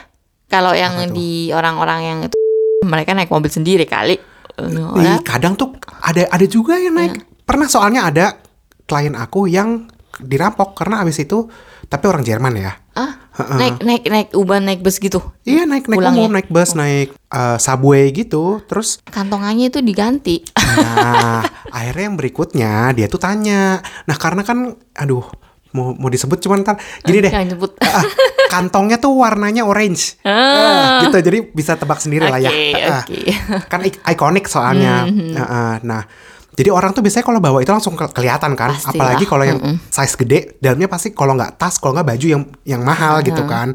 [0.46, 2.38] Kalau yang Apa di orang-orang yang itu
[2.86, 4.14] mereka naik mobil sendiri kali.
[4.54, 7.42] Eh, Ih, kadang tuh ada ada juga yang naik Iya.
[7.42, 8.43] pernah soalnya ada
[8.84, 10.74] klien aku yang dirampok.
[10.74, 11.48] Karena abis itu
[11.84, 12.72] tapi orang Jerman ya.
[12.94, 13.10] Ah,
[13.58, 15.18] naik naik naik uban naik bus gitu.
[15.42, 16.22] iya naik naik Pulangnya.
[16.22, 18.62] umum naik bus naik uh, subway gitu.
[18.64, 20.46] Terus Kantongannya itu diganti.
[20.54, 21.42] nah
[21.76, 23.82] akhirnya yang berikutnya dia tuh tanya.
[24.04, 24.58] Nah karena kan
[24.94, 25.26] aduh
[25.74, 26.78] mau mau disebut cuman ntar.
[27.02, 27.74] Gini deh Jangan nyebut.
[27.82, 28.06] Ah,
[28.46, 30.22] kantongnya tuh warnanya orange.
[30.22, 31.18] Ah, gitu.
[31.18, 32.54] Jadi bisa tebak sendiri lah ya.
[32.78, 33.18] Ah, oke.
[33.66, 35.10] kan ik- ikonik soalnya.
[35.34, 36.06] Ah, ah, nah
[36.54, 38.94] jadi orang tuh biasanya kalau bawa itu langsung ke- kelihatan kan Pastilah.
[38.94, 42.80] apalagi kalau yang size gede dalamnya pasti kalau nggak tas kalau nggak baju yang yang
[42.80, 43.74] mahal gitu kan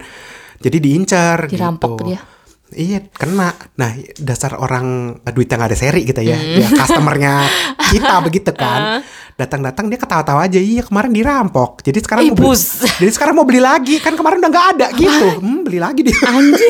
[0.59, 2.03] jadi diincar Dirampok gitu.
[2.09, 2.19] dia.
[2.69, 3.49] Iya kena.
[3.75, 6.55] Nah dasar orang eh, duitnya nggak ada seri gitu ya, Hmm.
[6.55, 7.33] dia customernya
[7.89, 9.01] kita begitu kan.
[9.33, 11.79] Datang-datang dia ketawa-tawa aja, iya kemarin dirampok.
[11.79, 12.59] Jadi sekarang Ih, mau beli,
[13.01, 15.27] jadi sekarang mau beli lagi kan kemarin udah nggak ada gitu.
[15.39, 16.13] Hmm, beli lagi dia.
[16.27, 16.69] Anjir.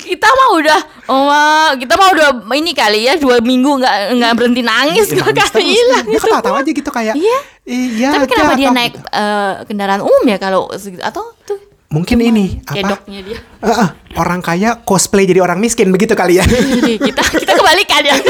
[0.00, 4.62] kita mah udah oh, kita mah udah ini kali ya dua minggu nggak nggak berhenti
[4.62, 7.14] nangis kok nangis kali hilang Dia ketawa-tawa aja gitu kayak.
[7.18, 7.38] Iya.
[7.66, 8.08] Iya.
[8.16, 10.70] Tapi kenapa dia jatuh." naik eh, kendaraan umum ya kalau
[11.02, 11.58] atau tuh
[11.90, 13.02] Mungkin ini apa?
[13.04, 13.34] dia.
[13.34, 16.46] Eh, eh, orang kaya cosplay jadi orang miskin begitu kali ya.
[16.46, 18.14] Jadi kita kita kebalikan ya.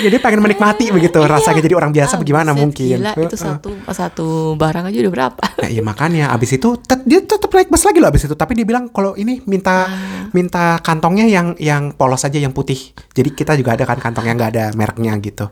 [0.00, 2.96] jadi pengen menikmati begitu rasanya jadi orang biasa Ah, bagaimana mungkin.
[2.96, 3.38] Gila, itu Eh, eh.
[3.38, 5.44] satu satu barang aja udah berapa?
[5.54, 8.56] Nah iya makanya abis itu tet- dia tetap naik bus lagi loh abis itu tapi
[8.56, 10.26] dia bilang kalau ini minta Ah.
[10.32, 14.34] minta kantongnya yang yang polos aja yang putih jadi kita juga ada kan kantong yang
[14.34, 15.46] nggak ada mereknya gitu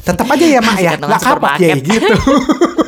[0.00, 2.14] tetap aja ya mak ya nggak kapok ya gitu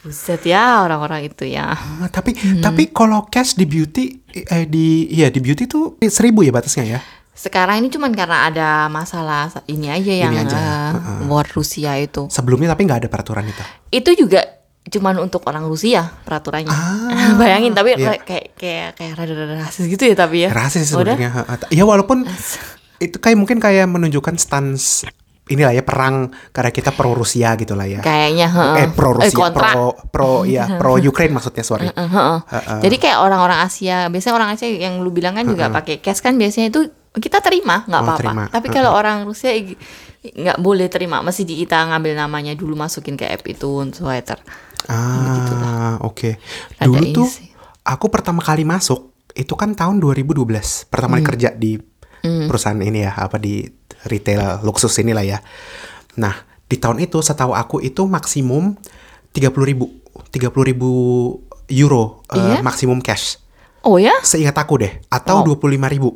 [0.00, 1.70] Buset ya orang-orang itu ya.
[1.70, 2.60] Ah, tapi Hmm.
[2.60, 7.00] tapi kalau cash di beauty eh di iya di beauty tuh seribu ya batasnya ya
[7.30, 10.60] Sekarang ini cuman karena ada masalah ini aja yang aja,
[10.92, 12.28] eh, war Rusia itu.
[12.28, 14.40] sebelumnya tapi nggak ada peraturan itu Itu juga
[14.82, 16.68] cuman untuk orang Rusia peraturannya.
[16.68, 18.16] Ah, Bayangin tapi iya.
[18.16, 20.50] kayak kayak kayak rada-rada rasis gitu ya tapi ya.
[20.50, 21.44] Rasis sebenarnya.
[21.68, 22.24] Ya walaupun
[22.98, 25.08] itu kayak mungkin kayak menunjukkan stance
[25.50, 28.00] inilah ya perang karena kita pro Rusia gitu lah ya.
[28.00, 28.74] Kayaknya heeh.
[28.78, 29.68] eh pro Rusia, kontra.
[29.68, 31.86] pro pro ya pro Ukraine maksudnya sorry.
[31.86, 32.78] Heeh, heeh.
[32.80, 36.34] Jadi kayak orang-orang Asia, biasanya orang Asia yang lu bilang kan juga pakai cash kan
[36.34, 38.20] biasanya itu kita terima nggak Oh, apa-apa.
[38.20, 38.42] terima.
[38.46, 39.50] Tapi kalau orang Rusia
[40.22, 44.38] nggak boleh terima, mesti di kita ngambil namanya dulu masukin ke app itu sweater.
[44.86, 46.38] Ah, oke.
[46.76, 47.28] Ada Dulu tuh
[47.82, 50.86] aku pertama kali masuk itu kan tahun 2012.
[50.86, 51.22] Pertama Hmm.
[51.22, 51.78] kali kerja di
[52.20, 53.64] perusahaan ini ya, apa di
[54.04, 55.38] retail luksus inilah ya.
[56.16, 56.34] Nah,
[56.64, 58.76] di tahun itu setahu aku itu maksimum
[59.30, 59.90] 30 ribu,
[60.30, 60.90] 30 ribu
[61.66, 62.56] euro eh, Iya?
[62.60, 63.38] maksimum cash.
[63.82, 64.12] Oh ya?
[64.20, 65.56] Seingat aku deh, atau Oh.
[65.56, 66.12] 25 ribu.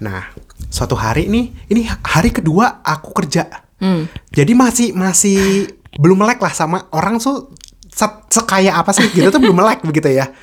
[0.00, 0.26] Nah,
[0.66, 3.46] suatu hari nih, ini hari kedua aku kerja.
[3.78, 4.10] Hmm.
[4.30, 5.68] Jadi masih masih
[6.02, 7.54] belum melek lah sama orang tuh
[7.86, 10.34] se- sekaya apa sih gitu tuh belum melek begitu ya.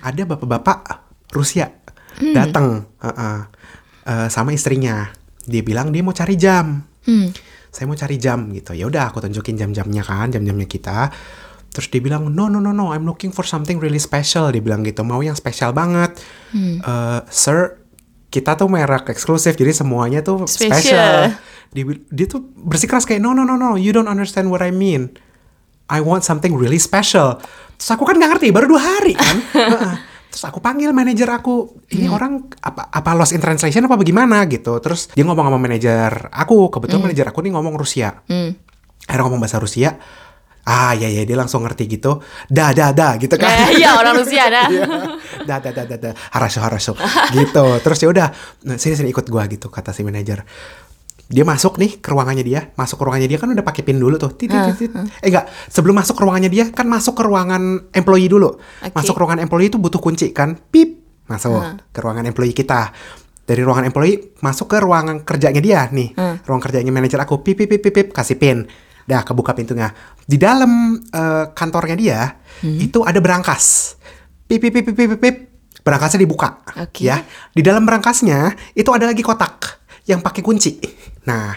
[0.00, 0.78] Ada bapak-bapak
[1.30, 1.72] Rusia
[2.14, 2.30] Hmm.
[2.30, 2.66] datang
[3.00, 3.38] heeh,
[4.04, 5.08] eh, sama istrinya.
[5.44, 6.80] Dia bilang dia mau cari jam.
[7.04, 7.28] Hmm.
[7.74, 8.72] Saya mau cari jam gitu.
[8.72, 11.10] Ya udah aku tunjukin jam-jamnya kan, jam-jamnya kita.
[11.74, 14.46] Terus dia bilang, no, no, no, no, I'm looking for something really special.
[14.54, 16.14] Dia bilang gitu, mau yang spesial banget.
[16.54, 16.78] Hmm.
[16.78, 17.82] Eh, sir,
[18.30, 20.70] kita tuh merek eksklusif, jadi semuanya tuh Special.
[20.70, 21.14] special.
[21.74, 21.82] Dia,
[22.14, 25.18] dia tuh bersikeras kayak, no, no, no, no, you don't understand what I mean.
[25.90, 27.42] I want something really special.
[27.74, 29.36] Terus aku kan nggak ngerti, baru dua hari kan.
[30.34, 34.82] Terus aku panggil manajer aku, ini orang apa apa lost in translation apa bagaimana gitu.
[34.82, 38.18] Terus dia ngomong sama manajer aku, kebetulan manajer aku nih ngomong Rusia.
[38.26, 38.50] Hmm.
[39.06, 39.94] Akhirnya ngomong bahasa Rusia.
[40.66, 42.18] Ah ya ya dia langsung ngerti gitu.
[42.50, 43.46] Da da da gitu kan.
[43.46, 44.66] Eh, iya orang Rusia dah.
[44.74, 44.86] Iya.
[45.46, 46.92] da da da da da haraso haraso
[47.36, 48.28] gitu terus ya udah
[48.80, 50.40] sini sini ikut gua gitu kata si manajer
[51.34, 54.14] dia masuk nih ke ruangannya dia masuk ke ruangannya dia kan udah pakai pin dulu
[54.14, 54.30] tuh.
[54.38, 54.92] Tit, tit, tit, tit.
[54.94, 58.54] eh enggak sebelum masuk ke ruangannya dia kan masuk ke ruangan employee dulu.
[58.54, 58.94] Oke.
[58.94, 60.54] masuk ke ruangan employee itu butuh kunci kan?
[60.54, 62.94] Pip masuk ke ruangan employee kita.
[63.44, 66.14] Dari ruangan employee masuk ke ruangan kerjanya dia nih.
[66.46, 68.62] Ruang kerjanya manajer aku pip pip pip pip, pip kasih pin.
[69.04, 69.90] Dah kebuka pintunya.
[70.22, 72.20] Di dalam eh, kantornya dia
[72.62, 73.98] itu ada berangkas.
[74.46, 75.36] Pip pip pip pip pip, pip.
[75.84, 77.04] berangkasnya dibuka Oke.
[77.04, 77.20] ya.
[77.52, 80.80] Di dalam berangkasnya itu ada lagi kotak yang pakai kunci
[81.24, 81.56] nah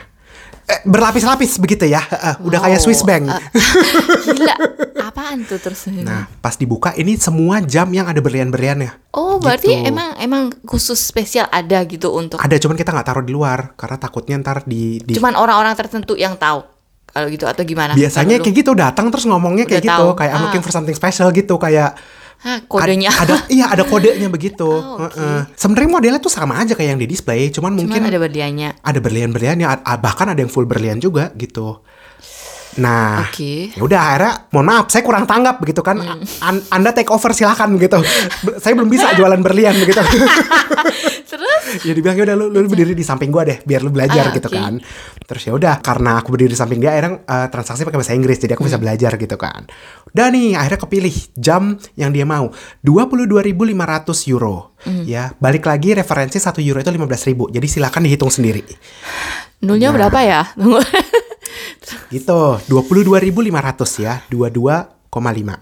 [0.63, 2.83] eh, berlapis-lapis begitu ya Eh, udah kayak Wow.
[2.83, 3.39] Swiss Bank Ah,
[4.27, 4.55] Gila,
[5.01, 5.87] apaan tuh terus?
[5.97, 9.87] nah pas dibuka ini semua jam yang ada berlian-berliannya oh, berarti gitu.
[9.87, 13.97] emang emang khusus spesial ada gitu untuk ada cuman kita nggak taruh di luar karena
[13.97, 16.63] takutnya ntar di, di cuman orang-orang tertentu yang tahu
[17.07, 17.91] kalau gitu atau gimana?
[17.91, 20.17] biasanya kayak gitu datang terus ngomongnya kayak Udah gitu tahu.
[20.17, 20.43] kayak I'm Ah.
[20.45, 21.95] looking for something special gitu kayak
[22.37, 23.09] Hah, kodenya.
[23.09, 24.67] Ad- ada iya ada kodenya begitu.
[24.69, 25.17] Oh, oke.
[25.17, 25.39] Heeh.
[25.57, 28.69] Sebenarnya modelnya tuh sama aja kayak yang di display, cuman Cuman mungkin ada berliannya.
[28.85, 29.65] ada berlian-berliannya,
[29.97, 31.81] bahkan ada yang full berlian juga gitu.
[32.77, 33.73] Nah, Oke.
[33.73, 35.97] ya udah akhirnya, mohon maaf, saya kurang tanggap begitu kan.
[35.97, 36.21] Hmm.
[36.39, 37.97] An- anda take over silakan gitu.
[38.43, 39.97] Be- saya belum bisa jualan berlian begitu.
[41.27, 41.63] Terus?
[41.83, 44.31] ya dibilang ya udah lu, lu berdiri di samping gua deh, biar lu belajar Ah,
[44.31, 44.55] gitu oke.
[44.55, 44.79] kan.
[45.19, 48.37] Terus ya udah, karena aku berdiri di samping dia, akhirnya eh, transaksi pakai bahasa Inggris,
[48.37, 48.69] jadi aku Hmm.
[48.69, 49.67] bisa belajar gitu kan.
[50.07, 51.63] Udah nih, akhirnya kepilih jam
[51.93, 52.49] yang dia mau,
[52.81, 53.51] 22.500
[54.27, 54.77] euro.
[54.81, 55.03] Hmm.
[55.03, 57.49] Ya, balik lagi referensi 1 euro itu 15.000.
[57.49, 58.63] Jadi silakan dihitung sendiri.
[59.59, 59.95] Nulnya Nah.
[59.97, 60.41] berapa ya?
[60.53, 60.79] Tunggu.
[62.11, 65.59] Gitu, 22.500 ya, 22,5.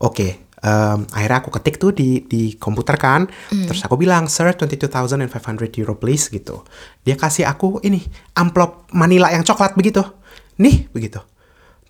[0.00, 3.28] Oke, em, akhirnya aku ketik tuh di di komputer kan,
[3.68, 6.64] terus aku bilang, sir, 22.500 euro please gitu.
[7.04, 8.00] Dia kasih aku ini
[8.32, 10.00] amplop Manila yang coklat begitu,
[10.56, 11.20] nih begitu.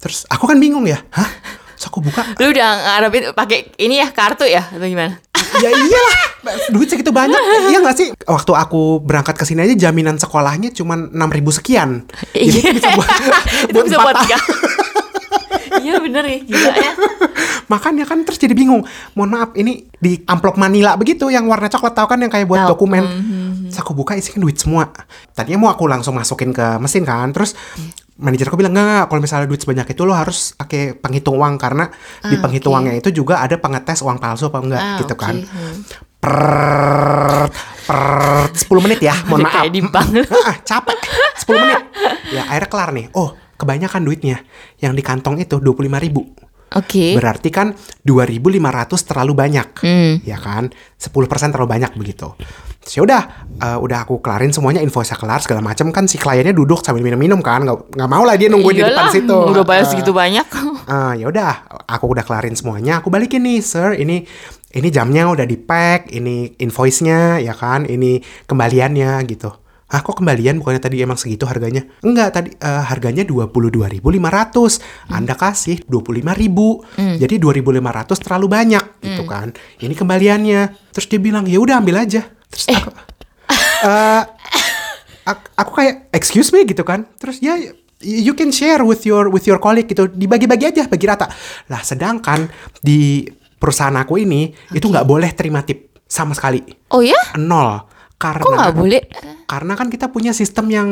[0.00, 1.30] Terus aku kan bingung ya, hah?
[1.76, 5.16] Terus aku buka, Lu udah ngarepin pakai ini ya kartu ya atau gimana?
[5.61, 6.18] Ya iyalah,
[6.70, 7.37] duit segitu banyak,
[7.68, 8.09] iya gak sih?
[8.23, 11.12] Waktu aku berangkat ke sini aja jaminan sekolahnya cuma 6.000
[11.53, 11.90] sekian.
[12.33, 12.73] Jadi Iya.
[12.73, 13.09] bisa buat,
[13.73, 14.16] buat bisa buat.
[15.81, 16.92] Iya bener ya, gila ya.
[17.66, 18.83] Makanya kan terus jadi bingung.
[19.14, 22.66] Mohon maaf, ini di amplop Manila begitu yang warna coklat tahu kan yang kayak buat
[22.66, 22.70] Tahu.
[22.75, 23.05] dokumen.
[23.07, 23.39] Mhm.
[23.70, 24.90] Terus aku buka isinya duit semua.
[25.30, 27.54] Tadinya mau aku langsung masukin ke mesin kan, terus
[28.14, 31.88] manajerku bilang enggak, enggak, kalau misalnya duit sebanyak itu lo harus pakai penghitung uang karena
[32.20, 32.76] di Ah, penghitung oke.
[32.76, 35.22] uangnya itu juga ada pengetes uang palsu apa enggak Ah, gitu oke.
[35.22, 35.35] kan.
[35.40, 35.76] Hmm.
[36.20, 37.48] Per
[37.87, 38.02] per
[38.52, 39.54] 10 menit ya, mohon maaf.
[39.56, 40.11] kayak di bank.
[40.44, 40.98] Ah, capek.
[41.40, 41.80] 10 menit.
[42.30, 43.06] Ya, akhirnya kelar nih.
[43.12, 44.37] Oh, kebanyakan duitnya.
[44.76, 46.22] Yang di kantong itu 25.000 ribu.
[46.70, 47.16] Oke.
[47.16, 48.61] Berarti kan 2.500
[49.02, 49.68] terlalu banyak.
[49.80, 50.20] Hmm.
[50.22, 50.70] Ya kan?
[50.94, 51.09] 10%
[51.50, 52.30] terlalu banyak begitu.
[52.90, 53.22] Terus ya udah,
[53.62, 57.38] eh, udah aku kelarin semuanya, invoice kelar segala macam kan si kliennya duduk sambil minum-minum
[57.38, 59.37] kan, nggak nggak mau lah dia nungguin di depan Iyalah, situ.
[59.46, 60.46] Udah bayar Eh, segitu banyak.
[60.90, 61.53] eh, ya udah,
[61.87, 64.26] aku udah kelarin semuanya, aku balikin nih, sir, ini
[64.74, 68.18] ini jamnya udah di pack, ini invoice-nya ya kan, ini
[68.50, 69.55] kembaliannya gitu.
[69.87, 71.87] Ah kok kembalian bukannya tadi emang segitu harganya?
[72.03, 74.83] Enggak, tadi eh, harganya 22.500.
[75.11, 76.87] Anda kasih 25.000.
[77.18, 79.55] Jadi 2.500 terlalu banyak gitu kan.
[79.79, 80.90] Ini kembaliannya.
[80.90, 82.90] Terus dia bilang, "Ya udah ambil aja." Terus aku
[83.86, 84.22] eh,
[85.24, 87.06] ak- aku kayak excuse me gitu kan.
[87.16, 87.56] Terus ya
[88.00, 90.08] you can share with your with your colleague gitu.
[90.08, 91.26] Dibagi-bagi aja, bagi rata.
[91.70, 92.48] Lah sedangkan
[92.80, 93.24] di
[93.60, 96.64] perusahaan aku ini itu nggak boleh terima tip sama sekali.
[96.90, 97.16] Oh ya?
[97.36, 97.89] Nol.
[98.20, 99.02] Karena Kok nggak boleh?
[99.48, 100.88] karena kan kita punya sistem yang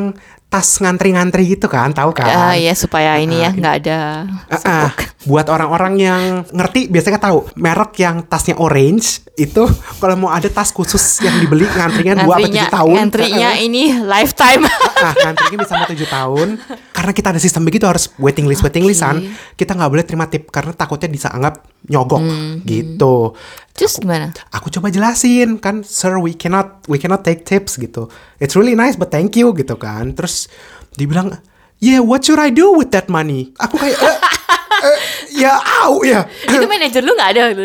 [0.48, 2.26] tas ngantri-ngantri gitu kan, tahu kan?
[2.26, 4.26] Ah ya supaya ini ya nggak ada.
[4.48, 4.90] Ah, ah.
[5.22, 9.62] buat orang-orang yang ngerti biasanya tahu merek yang tasnya orange itu
[10.00, 12.94] kalau mau ada tas khusus yang dibeli ngantrinya dua atau tujuh tahun.
[12.96, 14.62] ngantrinya Ah, ini lifetime.
[14.98, 16.48] ah, ngantrinya bisa sampai tujuh tahun.
[16.90, 19.20] Karena kita ada sistem begitu harus waiting list waiting listan.
[19.52, 23.36] Kita nggak boleh terima tip karena takutnya bisa anggap nyogok Hmm, gitu.
[23.78, 24.34] Terus gimana?
[24.50, 28.10] Aku coba jelasin kan, sir we cannot we cannot take tips gitu.
[28.42, 30.18] It's really nice but thank you gitu kan.
[30.18, 30.50] Terus
[30.98, 31.38] dibilang,
[31.78, 33.54] yeah what should I do with that money?
[33.62, 34.16] Aku kayak, "Eh,
[34.90, 34.98] eh,
[35.46, 35.54] ya
[35.86, 36.26] au ya.
[36.26, 37.62] Itu manajer lu nggak ada gitu.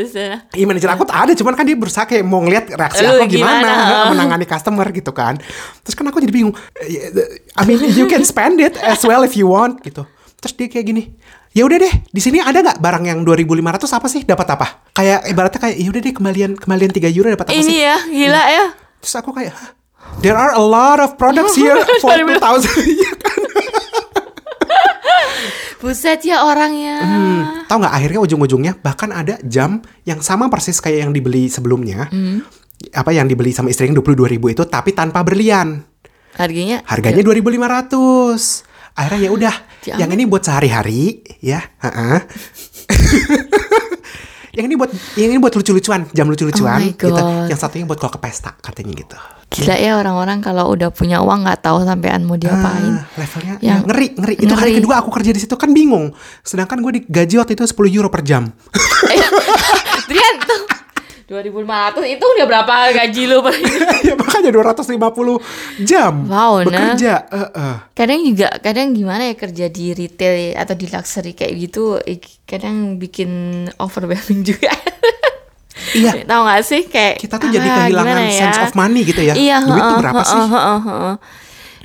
[0.53, 3.33] Iya manajer aku tuh ada, cuman kan dia berusaha kayak mau ngeliat reaksi Lu aku
[3.33, 4.09] gimana, gimana?
[4.13, 5.41] menangani customer gitu kan.
[5.81, 6.53] Terus kan aku jadi bingung.
[6.77, 7.09] "Eh,
[7.57, 10.05] I mean you can spend it as well if you want gitu.
[10.37, 11.03] Terus dia kayak gini.
[11.53, 14.21] Ya udah deh, di sini ada nggak barang yang 2.500 apa sih?
[14.25, 14.67] Dapat apa?
[14.89, 17.77] Kayak ibaratnya kayak ya udah deh kembalian kembalian 3 euro dapat apa Ini sih?
[17.77, 18.65] ya gila ya.
[18.97, 19.69] Terus aku kayak "Hah?
[20.19, 22.41] There are a lot of products here for 2000
[22.97, 23.39] Iya kan?
[25.77, 26.95] Buset ya orangnya.
[27.03, 32.07] Hmm, tahu nggak akhirnya ujung-ujungnya bahkan ada jam yang sama persis kayak yang dibeli sebelumnya.
[32.95, 35.83] Apa yang dibeli sama istri yang 22 ribu itu tapi tanpa berlian.
[36.33, 37.93] Harganya Harganya 2.500.
[38.95, 42.19] Akhirnya ya udah, Yang ini buat sehari-hari ya, heeh.
[44.57, 47.25] yang ini buat yang ini buat lucu-lucuan, jam lucu-lucuan Oh gitu.
[47.49, 49.17] Yang satunya buat kalau ke pesta katanya gitu.
[49.53, 52.97] gila ya orang-orang kalau udah punya uang nggak tahu sampean mau diapain.
[52.97, 54.33] Ah, levelnya Yang- ya, ngeri, ngeri.
[54.41, 54.77] Itu hari ngeri.
[54.81, 56.09] kedua aku kerja di situ kan bingung.
[56.41, 58.49] Sedangkan gue digaji waktu itu 10 euro per jam.
[60.09, 60.61] Drian tuh
[61.23, 61.63] 2500
[62.09, 63.55] itu udah berapa gaji lu per
[64.07, 64.99] ya makanya 250
[65.81, 66.91] jam Wow, nah.
[66.91, 67.13] bekerja.
[67.25, 67.75] Eh, eh.
[67.91, 71.97] kadang juga kadang gimana ya kerja di retail atau di luxury kayak gitu
[72.43, 73.29] kadang bikin
[73.77, 74.71] overwhelming juga
[75.93, 76.23] Iya.
[76.23, 78.39] tahu gak sih kayak Kita tuh jadi ah, kehilangan gimana ya?
[78.39, 79.33] sense of money gitu ya.
[79.33, 80.41] iya Duit tuh berapa heeh, sih?
[80.47, 81.15] heeh, heeh.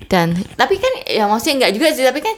[0.06, 2.34] dan tapi kan ya maksudnya nggak juga sih tapi kan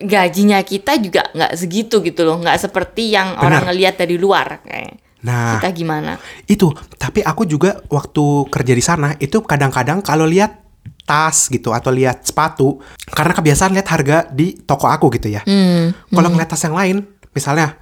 [0.00, 3.68] gajinya kita juga nggak segitu gitu loh nggak seperti yang orang Benar.
[3.68, 6.72] ngelihat dari luar kayak Nah, kita gimana itu.
[6.96, 10.60] Tapi aku juga waktu kerja di sana itu kadang-kadang kalau lihat
[11.04, 12.78] tas gitu atau lihat sepatu
[13.10, 15.42] karena kebiasaan lihat harga di toko aku gitu ya.
[15.42, 16.96] hmm, Kalau ngeliat tas yang lain,
[17.30, 17.76] misalnya,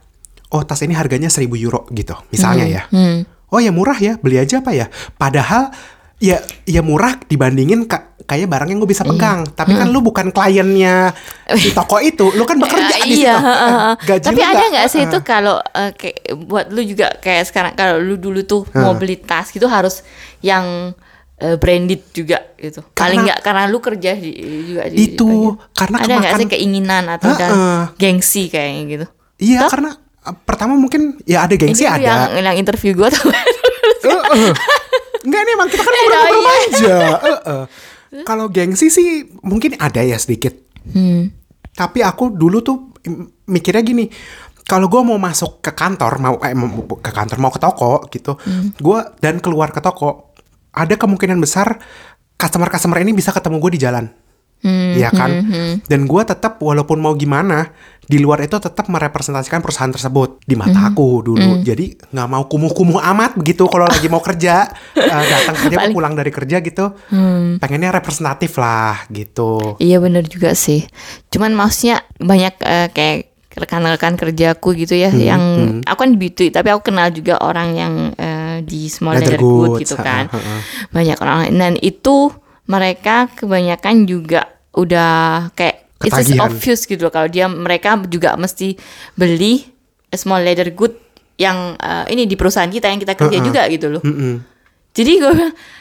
[0.51, 2.83] oh tas ini harganya 1000 euro gitu, misalnya ya.
[2.89, 3.39] hmm.
[3.49, 4.91] Oh ya murah ya, beli aja apa ya?
[5.17, 5.73] Padahal
[6.19, 9.49] ya ya murah dibandingin ka- kayak barang yang gue bisa pegang.
[9.49, 11.17] Tapi kan lu bukan kliennya
[11.51, 13.49] di toko itu, lu kan bekerja Ya, di iya, situ.
[14.07, 17.97] Gaji Tapi ada nggak- sih itu kalau eh, kayak buat lu juga kayak sekarang kalau
[17.97, 20.05] lu dulu tuh mau beli tas gitu harus
[20.39, 20.93] yang
[21.37, 22.85] eh, branded juga gitu.
[22.85, 24.31] Paling Karena- nggak karena lu kerja di,
[24.67, 27.81] juga di Itu, bagian- karena ada nggak sih keinginan atau dan Heeh.
[27.97, 29.07] gengsi kayaknya gitu.
[29.41, 29.71] Iya, Toh?
[29.71, 32.05] karena uh, pertama mungkin ya ada gengsi Ini ada.
[32.35, 33.25] yang yang interview gua tuh.
[34.05, 34.53] Heeh.
[35.21, 36.55] Enggak nih emang kita kan Iya, ngobrol-ngobrol iya.
[36.61, 36.97] aja.
[37.19, 37.63] Heeh.
[38.25, 40.55] Kalau gengsi sih mungkin ada ya sedikit.
[40.93, 41.37] hmm.
[41.79, 42.91] Tapi aku dulu tuh
[43.47, 44.11] mikirnya gini,
[44.67, 46.53] kalau gue mau masuk ke kantor, mau eh,
[46.99, 48.35] ke kantor, mau ke toko gitu,
[48.83, 50.35] gue dan keluar ke toko,
[50.75, 51.79] ada kemungkinan besar
[52.35, 54.11] customer-customer ini bisa ketemu gue di jalan,
[54.99, 55.31] Iya kan?
[55.87, 57.71] Dan gue tetap walaupun mau gimana,
[58.09, 61.61] di luar itu tetap merepresentasikan perusahaan tersebut di mata aku dulu.
[61.61, 64.65] Jadi nggak mau kumuh-kumuh amat begitu kalau lagi mau kerja,
[64.97, 66.97] eh, datang kerja pulang dari kerja gitu,
[67.61, 69.77] pengennya representatif lah gitu.
[69.77, 70.89] Iya bener juga sih.
[71.29, 75.43] Cuman maksudnya banyak eh, kayak rekan-rekan kerjaku gitu ya Hmm, yang
[75.83, 79.83] aku kan di beauty tapi aku kenal juga orang yang eh, di small Leather good
[79.83, 80.25] gitu ha, kan.
[80.31, 80.57] ha, ha.
[80.95, 82.31] Banyak orang dan itu
[82.71, 86.47] mereka kebanyakan juga udah kayak it's just Ketagihan.
[86.47, 88.79] obvious gitu loh kalau dia mereka juga mesti
[89.13, 89.67] beli
[90.11, 90.95] small leather good
[91.37, 94.03] yang eh, ini di perusahaan kita yang kita kerja juga gitu loh.
[94.03, 94.43] Mm-mm.
[94.91, 95.33] Jadi gue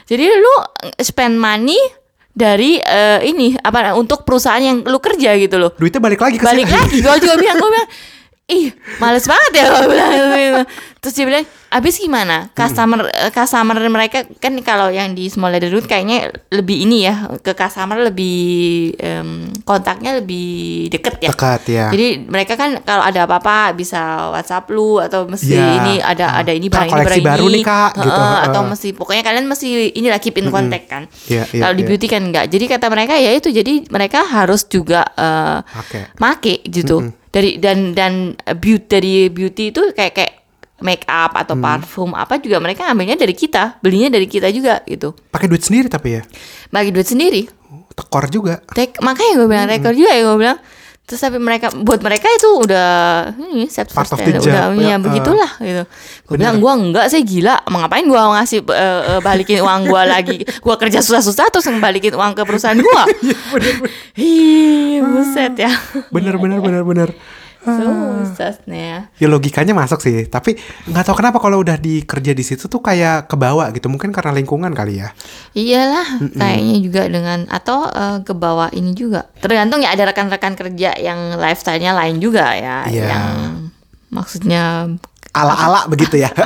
[0.06, 0.53] jadi lu
[0.99, 1.77] spend money
[2.30, 5.73] dari eh, ini apa untuk perusahaan yang lu kerja gitu loh.
[5.73, 6.77] Duitnya balik lagi ke Balik sini.
[6.77, 7.89] lagi, gue juga bilang, gue bilang
[8.47, 10.66] ih males banget ya kalau bilang.
[11.08, 12.51] Terus dia bilang abis gimana?
[12.51, 17.32] Customer eh, customer mereka kan kalau yang di small leather root kayaknya lebih ini ya
[17.39, 21.32] ke customer lebih em, kontaknya lebih deket ya.
[21.32, 21.86] Dekat ya.
[21.88, 25.68] jadi mereka kan kalau ada apa-apa bisa WhatsApp lu atau mesti Iya.
[25.80, 27.55] ini ada ada ini barang ini barang baru ini.
[27.55, 28.20] nih, Kak, gitu.
[28.20, 31.08] Heeh, atau mesti pokoknya kalian mesti ini keep in contact kan.
[31.32, 31.89] Iya, iya, kalau di iya.
[31.89, 36.12] beauty kan enggak jadi kata mereka ya itu jadi mereka harus juga eh, Oke.
[36.20, 37.16] make gitu.
[37.32, 40.47] Dari dan dan beauty dari beauty itu kayak kayak
[40.82, 41.63] make up atau Mm.
[41.63, 45.13] parfum apa juga mereka ambilnya dari kita belinya dari kita juga gitu.
[45.34, 46.21] Pakai duit sendiri tapi ya.
[46.69, 47.49] bagi duit sendiri.
[47.97, 48.61] Tekor juga.
[48.78, 50.59] Tek, makanya gue bilang rekor juga ya gue bilang.
[51.07, 52.89] Terus tapi mereka buat mereka itu udah
[53.39, 55.84] ini set Part of the udah job, ya, ya, begitulah gitu.
[56.28, 60.01] Gue bilang gue enggak saya gila mau ngapain gue ngasih eh, eh, balikin uang gue
[60.03, 60.38] lagi?
[60.43, 63.03] Gue kerja susah-susah terus balikin uang ke perusahaan gue
[64.19, 65.71] Ih, buset ya.
[66.11, 67.09] Bener bener bener bener.
[67.68, 70.55] Susahnya Ya logikanya masuk sih, tapi
[70.88, 73.91] nggak tahu kenapa kalau udah dikerja di situ tuh kayak kebawa gitu.
[73.91, 75.11] Mungkin karena lingkungan kali ya.
[75.51, 79.28] Iyalah, kayaknya juga dengan atau eh, ke bawah ini juga.
[79.43, 83.05] Tergantung ya ada rekan-rekan kerja yang lifestyle-nya lain juga ya, Iya.
[83.11, 83.28] yang
[84.09, 84.88] maksudnya
[85.36, 86.32] Ala-ala begitu ya.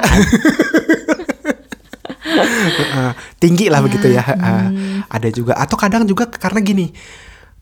[2.31, 4.23] Heeh, tinggi lah begitu ya.
[4.23, 4.63] Heeh.
[5.07, 6.91] Ada juga atau kadang juga karena gini.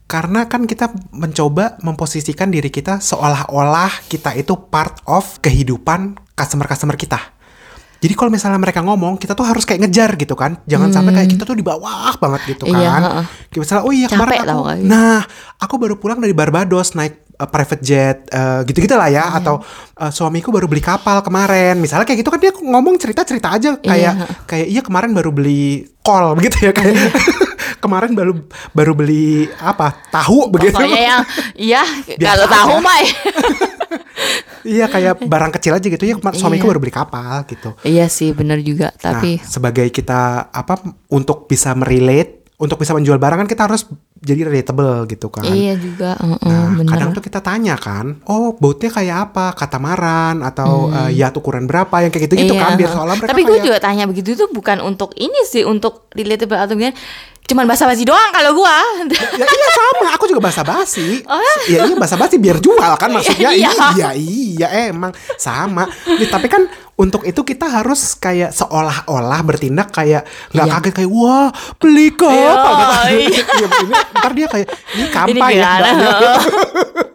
[0.10, 7.22] Karena kan kita mencoba memposisikan diri kita seolah-olah kita itu part of kehidupan customer-customer kita.
[8.00, 10.58] Jadi kalau misalnya mereka ngomong, kita tuh harus kayak ngejar gitu kan.
[10.66, 13.02] Jangan sampai kayak kita tuh di bawah banget gitu Iya, kan.
[13.06, 13.26] heeh.
[13.52, 15.20] Kayak misalnya, oh iya kemarin aku, nah
[15.60, 19.28] aku baru pulang dari Barbados naik uh, private jet uh, gitu-gitu lah ya.
[19.28, 19.44] Iya.
[19.44, 19.60] Atau
[20.00, 21.76] uh, suamiku baru beli kapal kemarin.
[21.76, 24.26] Misalnya kayak gitu kan dia ngomong cerita-cerita aja kayak Iya.
[24.48, 26.96] kayak iya kemarin baru beli kol begitu ya kayak
[27.78, 28.34] kemarin baru
[28.72, 30.74] baru beli apa tahu begitu.
[30.74, 31.22] pokoknya yang
[31.56, 31.82] iya
[32.18, 33.14] kalau tahu mah ya.
[34.64, 36.70] iya kayak barang kecil aja gitu ya kemar- suamiku Iya.
[36.70, 37.70] baru beli kapal gitu.
[37.82, 43.16] Iya sih benar juga, tapi Nah, sebagai kita apa untuk bisa merelate, untuk bisa menjual
[43.16, 43.88] barang kan kita harus
[44.20, 45.48] jadi relatable gitu kan.
[45.48, 46.92] iya juga, heeh, Nah, benar.
[46.92, 51.96] kadang tuh kita tanya kan, oh boatnya kayak apa, katamaran atau eh, yacht ukuran berapa,
[51.98, 52.60] yang kayak gitu-gitu Hmm.
[52.60, 55.40] Iya, kan, biar soalnya mereka Tapi gue kayak- juga tanya begitu tuh bukan untuk ini
[55.46, 57.00] sih, untuk relatable atau gimana.
[57.50, 58.78] Cuman basa-basi doang kalau gua.
[59.10, 61.26] ya iya sama, aku juga basa-basi.
[61.26, 63.50] Oh, ya iya basa-basi biar jual kan maksudnya.
[63.50, 63.74] Iya.
[63.92, 65.90] iya, iya emang sama.
[66.06, 70.74] Nih, tapi kan untuk itu kita harus kayak seolah-olah bertindak kayak nggak Iya.
[70.78, 72.30] kaget kayak wah beli kok.
[72.30, 72.54] Iya,
[73.10, 75.90] Iya, ini, ntar dia kayak ini kampanye gimana?
[75.90, 76.34] mbaknya.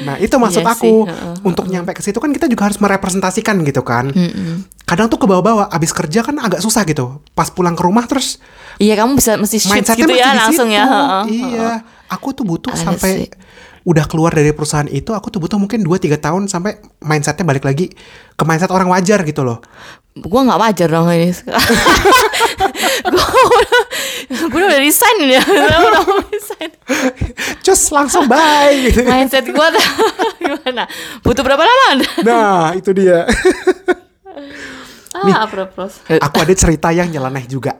[0.00, 3.60] Nah itu maksud Iya aku sih, untuk nyampe ke situ kan kita juga harus merepresentasikan
[3.60, 4.08] gitu kan.
[4.90, 7.22] Kadang tuh ke bawah-bawah, abis kerja kan agak susah gitu.
[7.30, 8.42] Pas pulang ke rumah terus
[8.82, 10.82] Iya kamu bisa mesti mindsetnya gitu ya langsung situ.
[10.82, 10.84] ya.
[11.30, 11.68] Iya,
[12.10, 13.30] aku tuh butuh Ada sampai sih.
[13.86, 17.94] udah keluar dari perusahaan itu, aku tuh butuh mungkin 2-3 tahun sampai mindsetnya balik lagi
[18.34, 19.62] ke mindset orang wajar gitu loh.
[20.18, 21.30] Gue nggak wajar dong ini.
[24.50, 25.38] gue udah, resign ya.
[25.44, 26.02] Gue udah
[26.34, 26.70] resign.
[27.62, 29.06] Just langsung bye gitu.
[29.06, 29.66] Mindset gue
[30.42, 30.90] gimana?
[31.22, 32.02] Butuh berapa lama?
[32.26, 33.22] Nah, itu dia.
[35.14, 36.02] ah, apropos.
[36.06, 37.78] aku ada cerita yang nyeleneh juga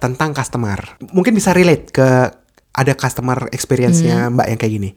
[0.00, 0.78] tentang customer.
[1.12, 2.08] Mungkin bisa relate ke
[2.72, 4.40] ada customer experience-nya Hmm.
[4.40, 4.90] Mbak yang kayak gini.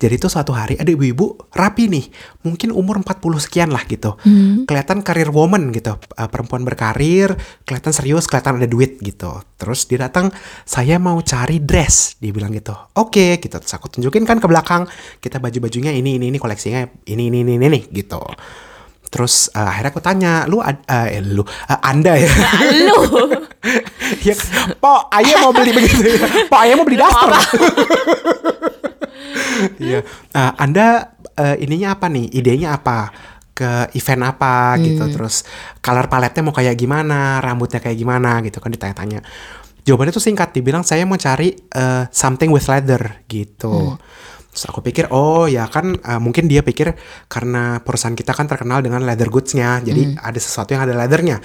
[0.00, 2.08] Jadi itu suatu hari ada ibu-ibu rapi nih,
[2.40, 4.16] mungkin umur 40 sekian lah gitu.
[4.24, 4.64] Hmm.
[4.64, 7.36] Kelihatan karir woman gitu, Uh, perempuan berkarir,
[7.68, 9.44] kelihatan serius, kelihatan ada duit gitu.
[9.60, 10.32] Terus dia datang,
[10.64, 12.72] saya mau cari dress, dia bilang gitu.
[12.96, 13.60] Oke, gitu.
[13.60, 14.88] Terus aku tunjukin kan ke belakang,
[15.20, 18.24] kita baju-bajunya ini, ini, ini, koleksinya ini, ini, ini, ini, nih, gitu.
[19.10, 22.30] Terus uh, akhirnya aku tanya, lu, ad- uh, eh, lu, uh, anda ya?
[22.86, 23.26] Lu.
[24.26, 24.34] ya,
[24.78, 26.46] po, ayah mau beli begitu ya.
[26.46, 27.30] Po, ayah mau beli daster.
[29.76, 30.00] Iya.
[30.32, 32.32] Uh, anda uh, ininya apa nih?
[32.32, 33.12] Idenya apa?
[33.52, 35.04] Ke event apa gitu.
[35.12, 35.44] Terus
[35.84, 37.44] color paletnya mau kayak gimana?
[37.44, 39.20] Rambutnya kayak gimana gitu kan ditanya-tanya.
[39.84, 40.56] Jawabannya tuh singkat.
[40.56, 44.00] Dibilang saya mau cari uh, something with leather gitu.
[44.50, 46.98] Terus aku pikir, oh ya kan uh, mungkin dia pikir
[47.30, 51.38] karena perusahaan kita kan terkenal dengan leather goods-nya, jadi ada sesuatu yang ada leathernya.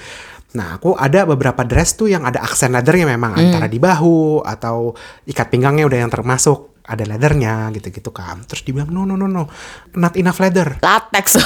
[0.55, 4.95] Nah, aku ada beberapa dress tuh yang ada aksen leathernya memang antara di bahu atau
[5.27, 8.45] ikat pinggangnya udah yang termasuk ada leathernya gitu-gitu kan.
[8.47, 9.43] Terus dibilang no no no no,
[9.99, 10.79] not enough leather.
[10.79, 11.37] Latex.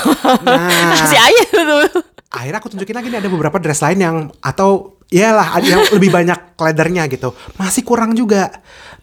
[0.45, 0.93] Nah.
[1.03, 2.03] Kasih aja tuh.
[2.30, 6.14] Akhirnya aku tunjukin lagi nih ada beberapa dress lain yang atau iyalah ada yang lebih
[6.14, 7.34] banyak leathernya gitu.
[7.57, 8.53] Masih kurang juga.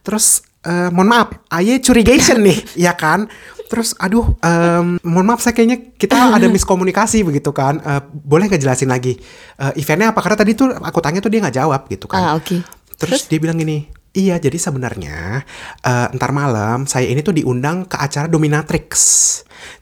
[0.07, 2.59] Terus eh, mohon maaf, aye curigation nih,
[2.91, 3.31] ya kan?
[3.67, 7.79] Terus aduh, em, mohon maaf saya kayaknya kita ada miskomunikasi begitu kan.
[7.83, 9.19] Eh, boleh nggak jelasin lagi
[9.57, 10.21] Eh, eventnya apa?
[10.21, 12.21] Karena tadi tuh aku tanya tuh dia nggak jawab gitu kan.
[12.21, 12.61] Ah, oke.
[13.01, 15.45] Terus, dia bilang gini, Iya, jadi sebenarnya
[15.85, 18.91] eh, ntar malam saya ini tuh diundang ke acara Dominatrix.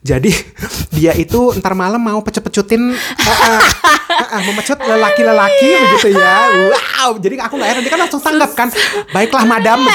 [0.03, 0.35] Jadi
[0.97, 3.62] dia itu ntar malam mau pecet-pecutin, eh, eh,
[4.11, 6.51] eh, eh, memecut lelaki-lelaki begitu ya.
[6.51, 8.68] Wow, jadi aku nggak heran dia kan langsung tanggap kan.
[9.14, 9.87] Baiklah madam.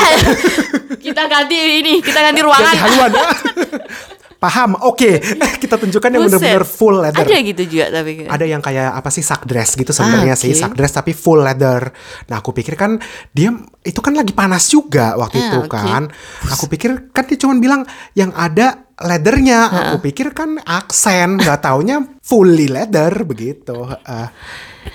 [1.04, 2.76] Kita ganti ini, kita ganti ruangan.
[2.76, 3.12] haluan.
[4.40, 4.80] Paham?
[4.82, 5.20] Oke,
[5.62, 7.28] kita tunjukkan yang bener-bener full leather.
[7.28, 8.24] Ada gitu juga tapi.
[8.24, 10.60] ada yang kayak apa sih sak dress gitu sebenarnya Ah, sih oke.
[10.60, 11.92] sak dress tapi full leather.
[12.26, 12.96] Nah aku pikir kan
[13.30, 15.70] dia itu kan lagi panas juga waktu Ah, itu oke.
[15.70, 16.08] kan.
[16.50, 17.84] Aku pikir kan dia cuma bilang
[18.14, 19.60] yang ada leathernya.
[19.92, 23.76] Aku pikir kan aksen nggak taunya fully leather begitu.
[24.08, 24.28] Eh,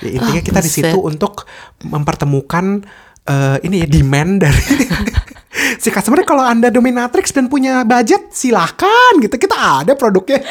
[0.00, 1.44] ya, intinya Ah, kita di situ untuk
[1.84, 2.80] mempertemukan
[3.24, 4.64] eh, ini ya demand dari
[5.76, 10.42] si customer kalau anda dominatrix dan punya budget silahkan gitu kita ada produknya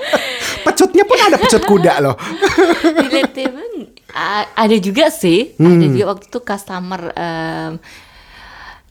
[0.64, 2.14] pecutnya pun ada pecut kuda loh
[2.84, 3.90] Relatable.
[4.10, 5.74] A- ada juga sih, Hmm.
[5.74, 7.72] ada juga waktu itu customer em,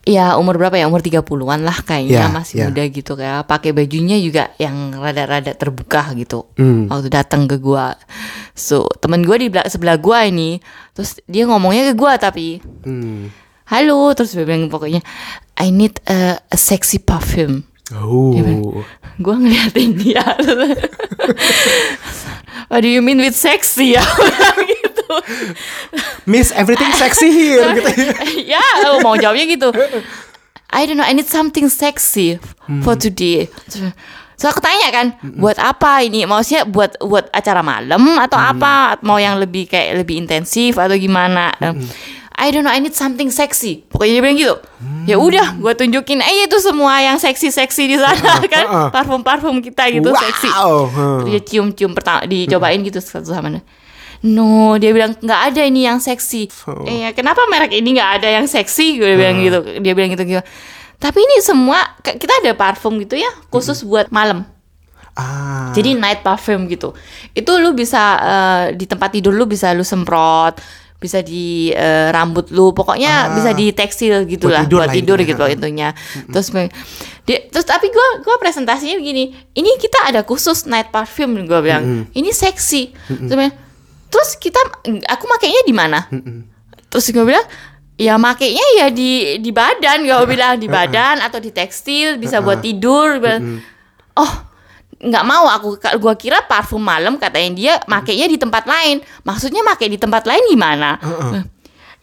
[0.03, 0.84] ya umur berapa ya?
[0.86, 1.24] Umur 30-an
[1.61, 2.68] lah kayaknya Ya, masih ya.
[2.68, 6.51] muda gitu kayak pakai bajunya juga yang rada-rada terbuka gitu.
[6.53, 6.91] Hmm.
[6.91, 7.95] Waktu datang ke gua.
[8.51, 10.59] So, temen gua di bela- sebelah gua ini,
[10.91, 13.32] terus dia ngomongnya ke gua tapi Hmm.
[13.68, 15.01] Halo, terus dia bilang pokoknya
[15.59, 17.64] I need a, a sexy perfume.
[17.93, 18.34] Oh.
[19.22, 20.24] Gue ngeliatin dia.
[22.72, 23.93] What do you mean with sexy?
[23.99, 24.01] Ya
[24.57, 25.05] gitu.
[26.26, 27.89] Miss everything sexy here gitu.
[28.55, 28.64] Ya
[29.03, 29.70] mau jawabnya gitu.
[30.74, 32.41] I don't know I need something sexy
[32.82, 33.51] For today.
[33.70, 33.93] Terus-
[34.34, 35.07] So aku tanya kan
[35.38, 36.26] Buat apa ini?
[36.26, 38.97] Maksudnya buat buat acara malam Atau apa?
[39.05, 41.53] Mau yang lebih kayak Lebih intensif Atau gimana
[42.34, 44.55] I don't know I need something sexy Pokoknya dia bilang gitu
[45.05, 48.89] Ya udah Gue tunjukin Eh itu semua yang seksi-seksi di sana kan uh.
[48.89, 50.89] Parfum-parfum kita gitu seksi Wow.
[50.89, 51.17] Hmm.
[51.23, 53.63] Terus dia cium-cium pertama dicobain gitu satu sama lain.
[54.23, 56.47] No, dia bilang nggak ada ini yang seksi.
[56.71, 56.88] Oh.
[56.88, 58.95] Eh, kenapa merek ini nggak ada yang seksi?
[58.95, 59.59] Gue bilang gitu.
[59.84, 60.43] Dia bilang gitu gitu.
[60.95, 64.47] Tapi ini semua kita ada parfum gitu ya, khusus buat malam.
[65.19, 65.75] Ah.
[65.75, 66.95] Jadi night parfum gitu.
[67.36, 70.55] Itu lu bisa eh, di tempat tidur lu bisa lu semprot,
[71.04, 73.36] bisa di eh, rambut lu, pokoknya Ah.
[73.36, 75.28] bisa di tekstil gitu Buat lah, tidur buat tidur intinya.
[75.28, 75.89] gitu intinya.
[76.34, 76.72] Terus me-
[77.24, 79.24] dia, terus tapi gua gua presentasinya begini,
[79.54, 81.84] ini kita ada khusus night parfum gua bilang.
[82.10, 82.95] Ini seksi.
[83.08, 83.56] Terus, me-
[84.08, 84.60] terus kita
[85.06, 86.08] aku makainya di mana?
[86.88, 87.43] Terus gue bilang
[87.93, 92.60] ya makainya ya di di badan gue bilang di badan atau di tekstil bisa buat
[92.60, 93.62] tidur bilang,
[94.14, 94.34] oh
[95.04, 99.91] nggak mau aku gua kira parfum malam katanya dia makainya di tempat lain maksudnya makai
[99.91, 100.95] di tempat lain gimana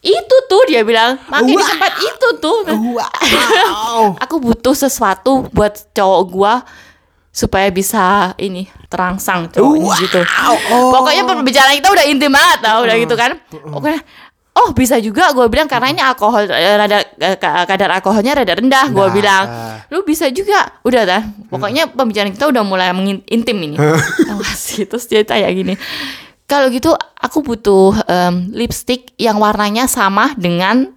[0.00, 4.16] itu tuh dia bilang makai di tempat itu tuh Wow.
[4.24, 6.54] aku butuh sesuatu buat cowok gua
[7.30, 10.02] supaya bisa ini terangsang cowoknya Wow.
[10.02, 10.20] gitu.
[10.74, 10.90] Oh.
[10.90, 13.38] Pokoknya pembicaraan kita udah intim banget tau, udah gitu kan.
[13.70, 13.94] Oke.
[14.60, 18.52] Oh bisa juga gue bilang karena ini alkohol eh, rada eh, ka- kadar alkoholnya rada
[18.52, 19.44] rendah gue Nah, bilang.
[19.44, 19.76] ah.
[19.88, 20.68] lu bisa juga.
[20.82, 21.22] Udah dah.
[21.48, 23.80] Pokoknya pembicaraan kita udah mulai mengintim ini.
[24.36, 25.80] Masih terus dia tanya gini.
[26.44, 30.92] Kalau gitu aku butuh em, lipstick yang warnanya sama dengan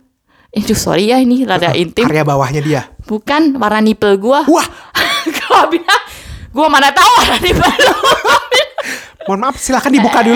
[0.53, 2.05] Aduh sorry ya ini rada intim.
[2.05, 2.81] Area bawahnya dia.
[3.03, 4.45] Bukan warna nipple gua.
[4.45, 4.67] Wah,
[5.39, 6.03] Gua bilang
[6.51, 7.37] Gua mana tahu warna
[9.23, 10.35] mohon maaf silahkan dibuka dulu.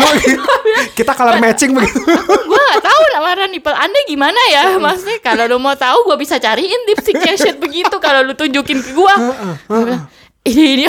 [0.97, 2.01] Kita color matching begitu.
[2.49, 4.81] Gua gak tahu lah warna nipple Anda gimana ya?
[4.81, 8.81] Maksudnya kalau lu mau tahu Gua bisa cariin lipstick yang shade begitu Kalau lu tunjukin
[8.81, 9.21] ke bilang
[10.41, 10.83] ini ini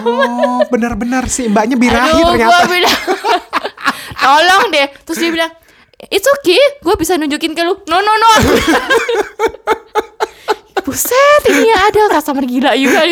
[0.00, 1.46] Oh, benar-benar sih.
[1.46, 2.48] Mbaknya birahi Aduh, ternyata.
[2.48, 2.98] gua bilang
[4.24, 4.86] Tolong deh.
[5.04, 5.52] Terus dia bilang
[6.08, 6.78] It's okay.
[6.78, 7.74] Gue bisa nunjukin ke lu.
[7.84, 8.30] No no no.
[10.86, 13.04] Buset ini ada customer gila juga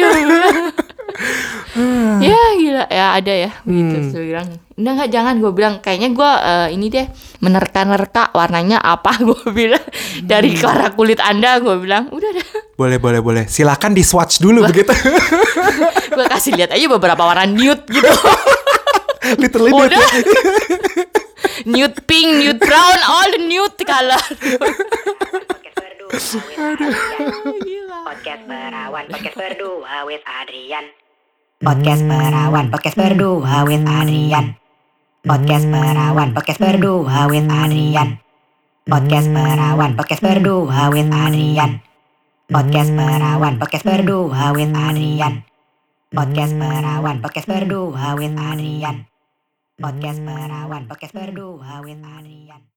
[2.20, 2.84] Ya gila.
[2.88, 4.48] Ya ada ya Terus dia bilang.
[4.76, 5.74] Enggak enggak jangan Gue bilang.
[5.80, 7.06] Kayaknya gue eh, Ini deh
[7.40, 9.84] Menerka-nerka Warnanya apa Gue bilang.
[10.20, 12.46] Dari warna kulit anda Gue bilang Udah deh
[12.76, 13.44] Boleh, boleh, boleh.
[13.48, 14.92] Silahkan di swatch dulu begitu.
[16.16, 18.04] Gue kasih lihat aja beberapa warna nude gitu.
[19.40, 20.04] Literally Udah.
[21.64, 24.20] Nude pink, nude brown, all the nude color.
[25.48, 28.04] Podcast berdua with Adrian.
[28.04, 30.84] Podcast perawan, podcast berdua with Adrian.
[31.56, 34.60] Podcast perawan, podcast berdua with Adrian.
[35.24, 38.20] Podcast perawan, podcast berdua with Adrian.
[38.84, 41.80] Podcast perawan, podcast berdua with Adrian.
[42.52, 45.48] Podcast perawan, podcast berdua with Adrian.
[46.12, 48.96] Podcast perawan, podcast berdua with Adrian.
[49.80, 52.68] Podcast perawan, podcast berdua with Adrian.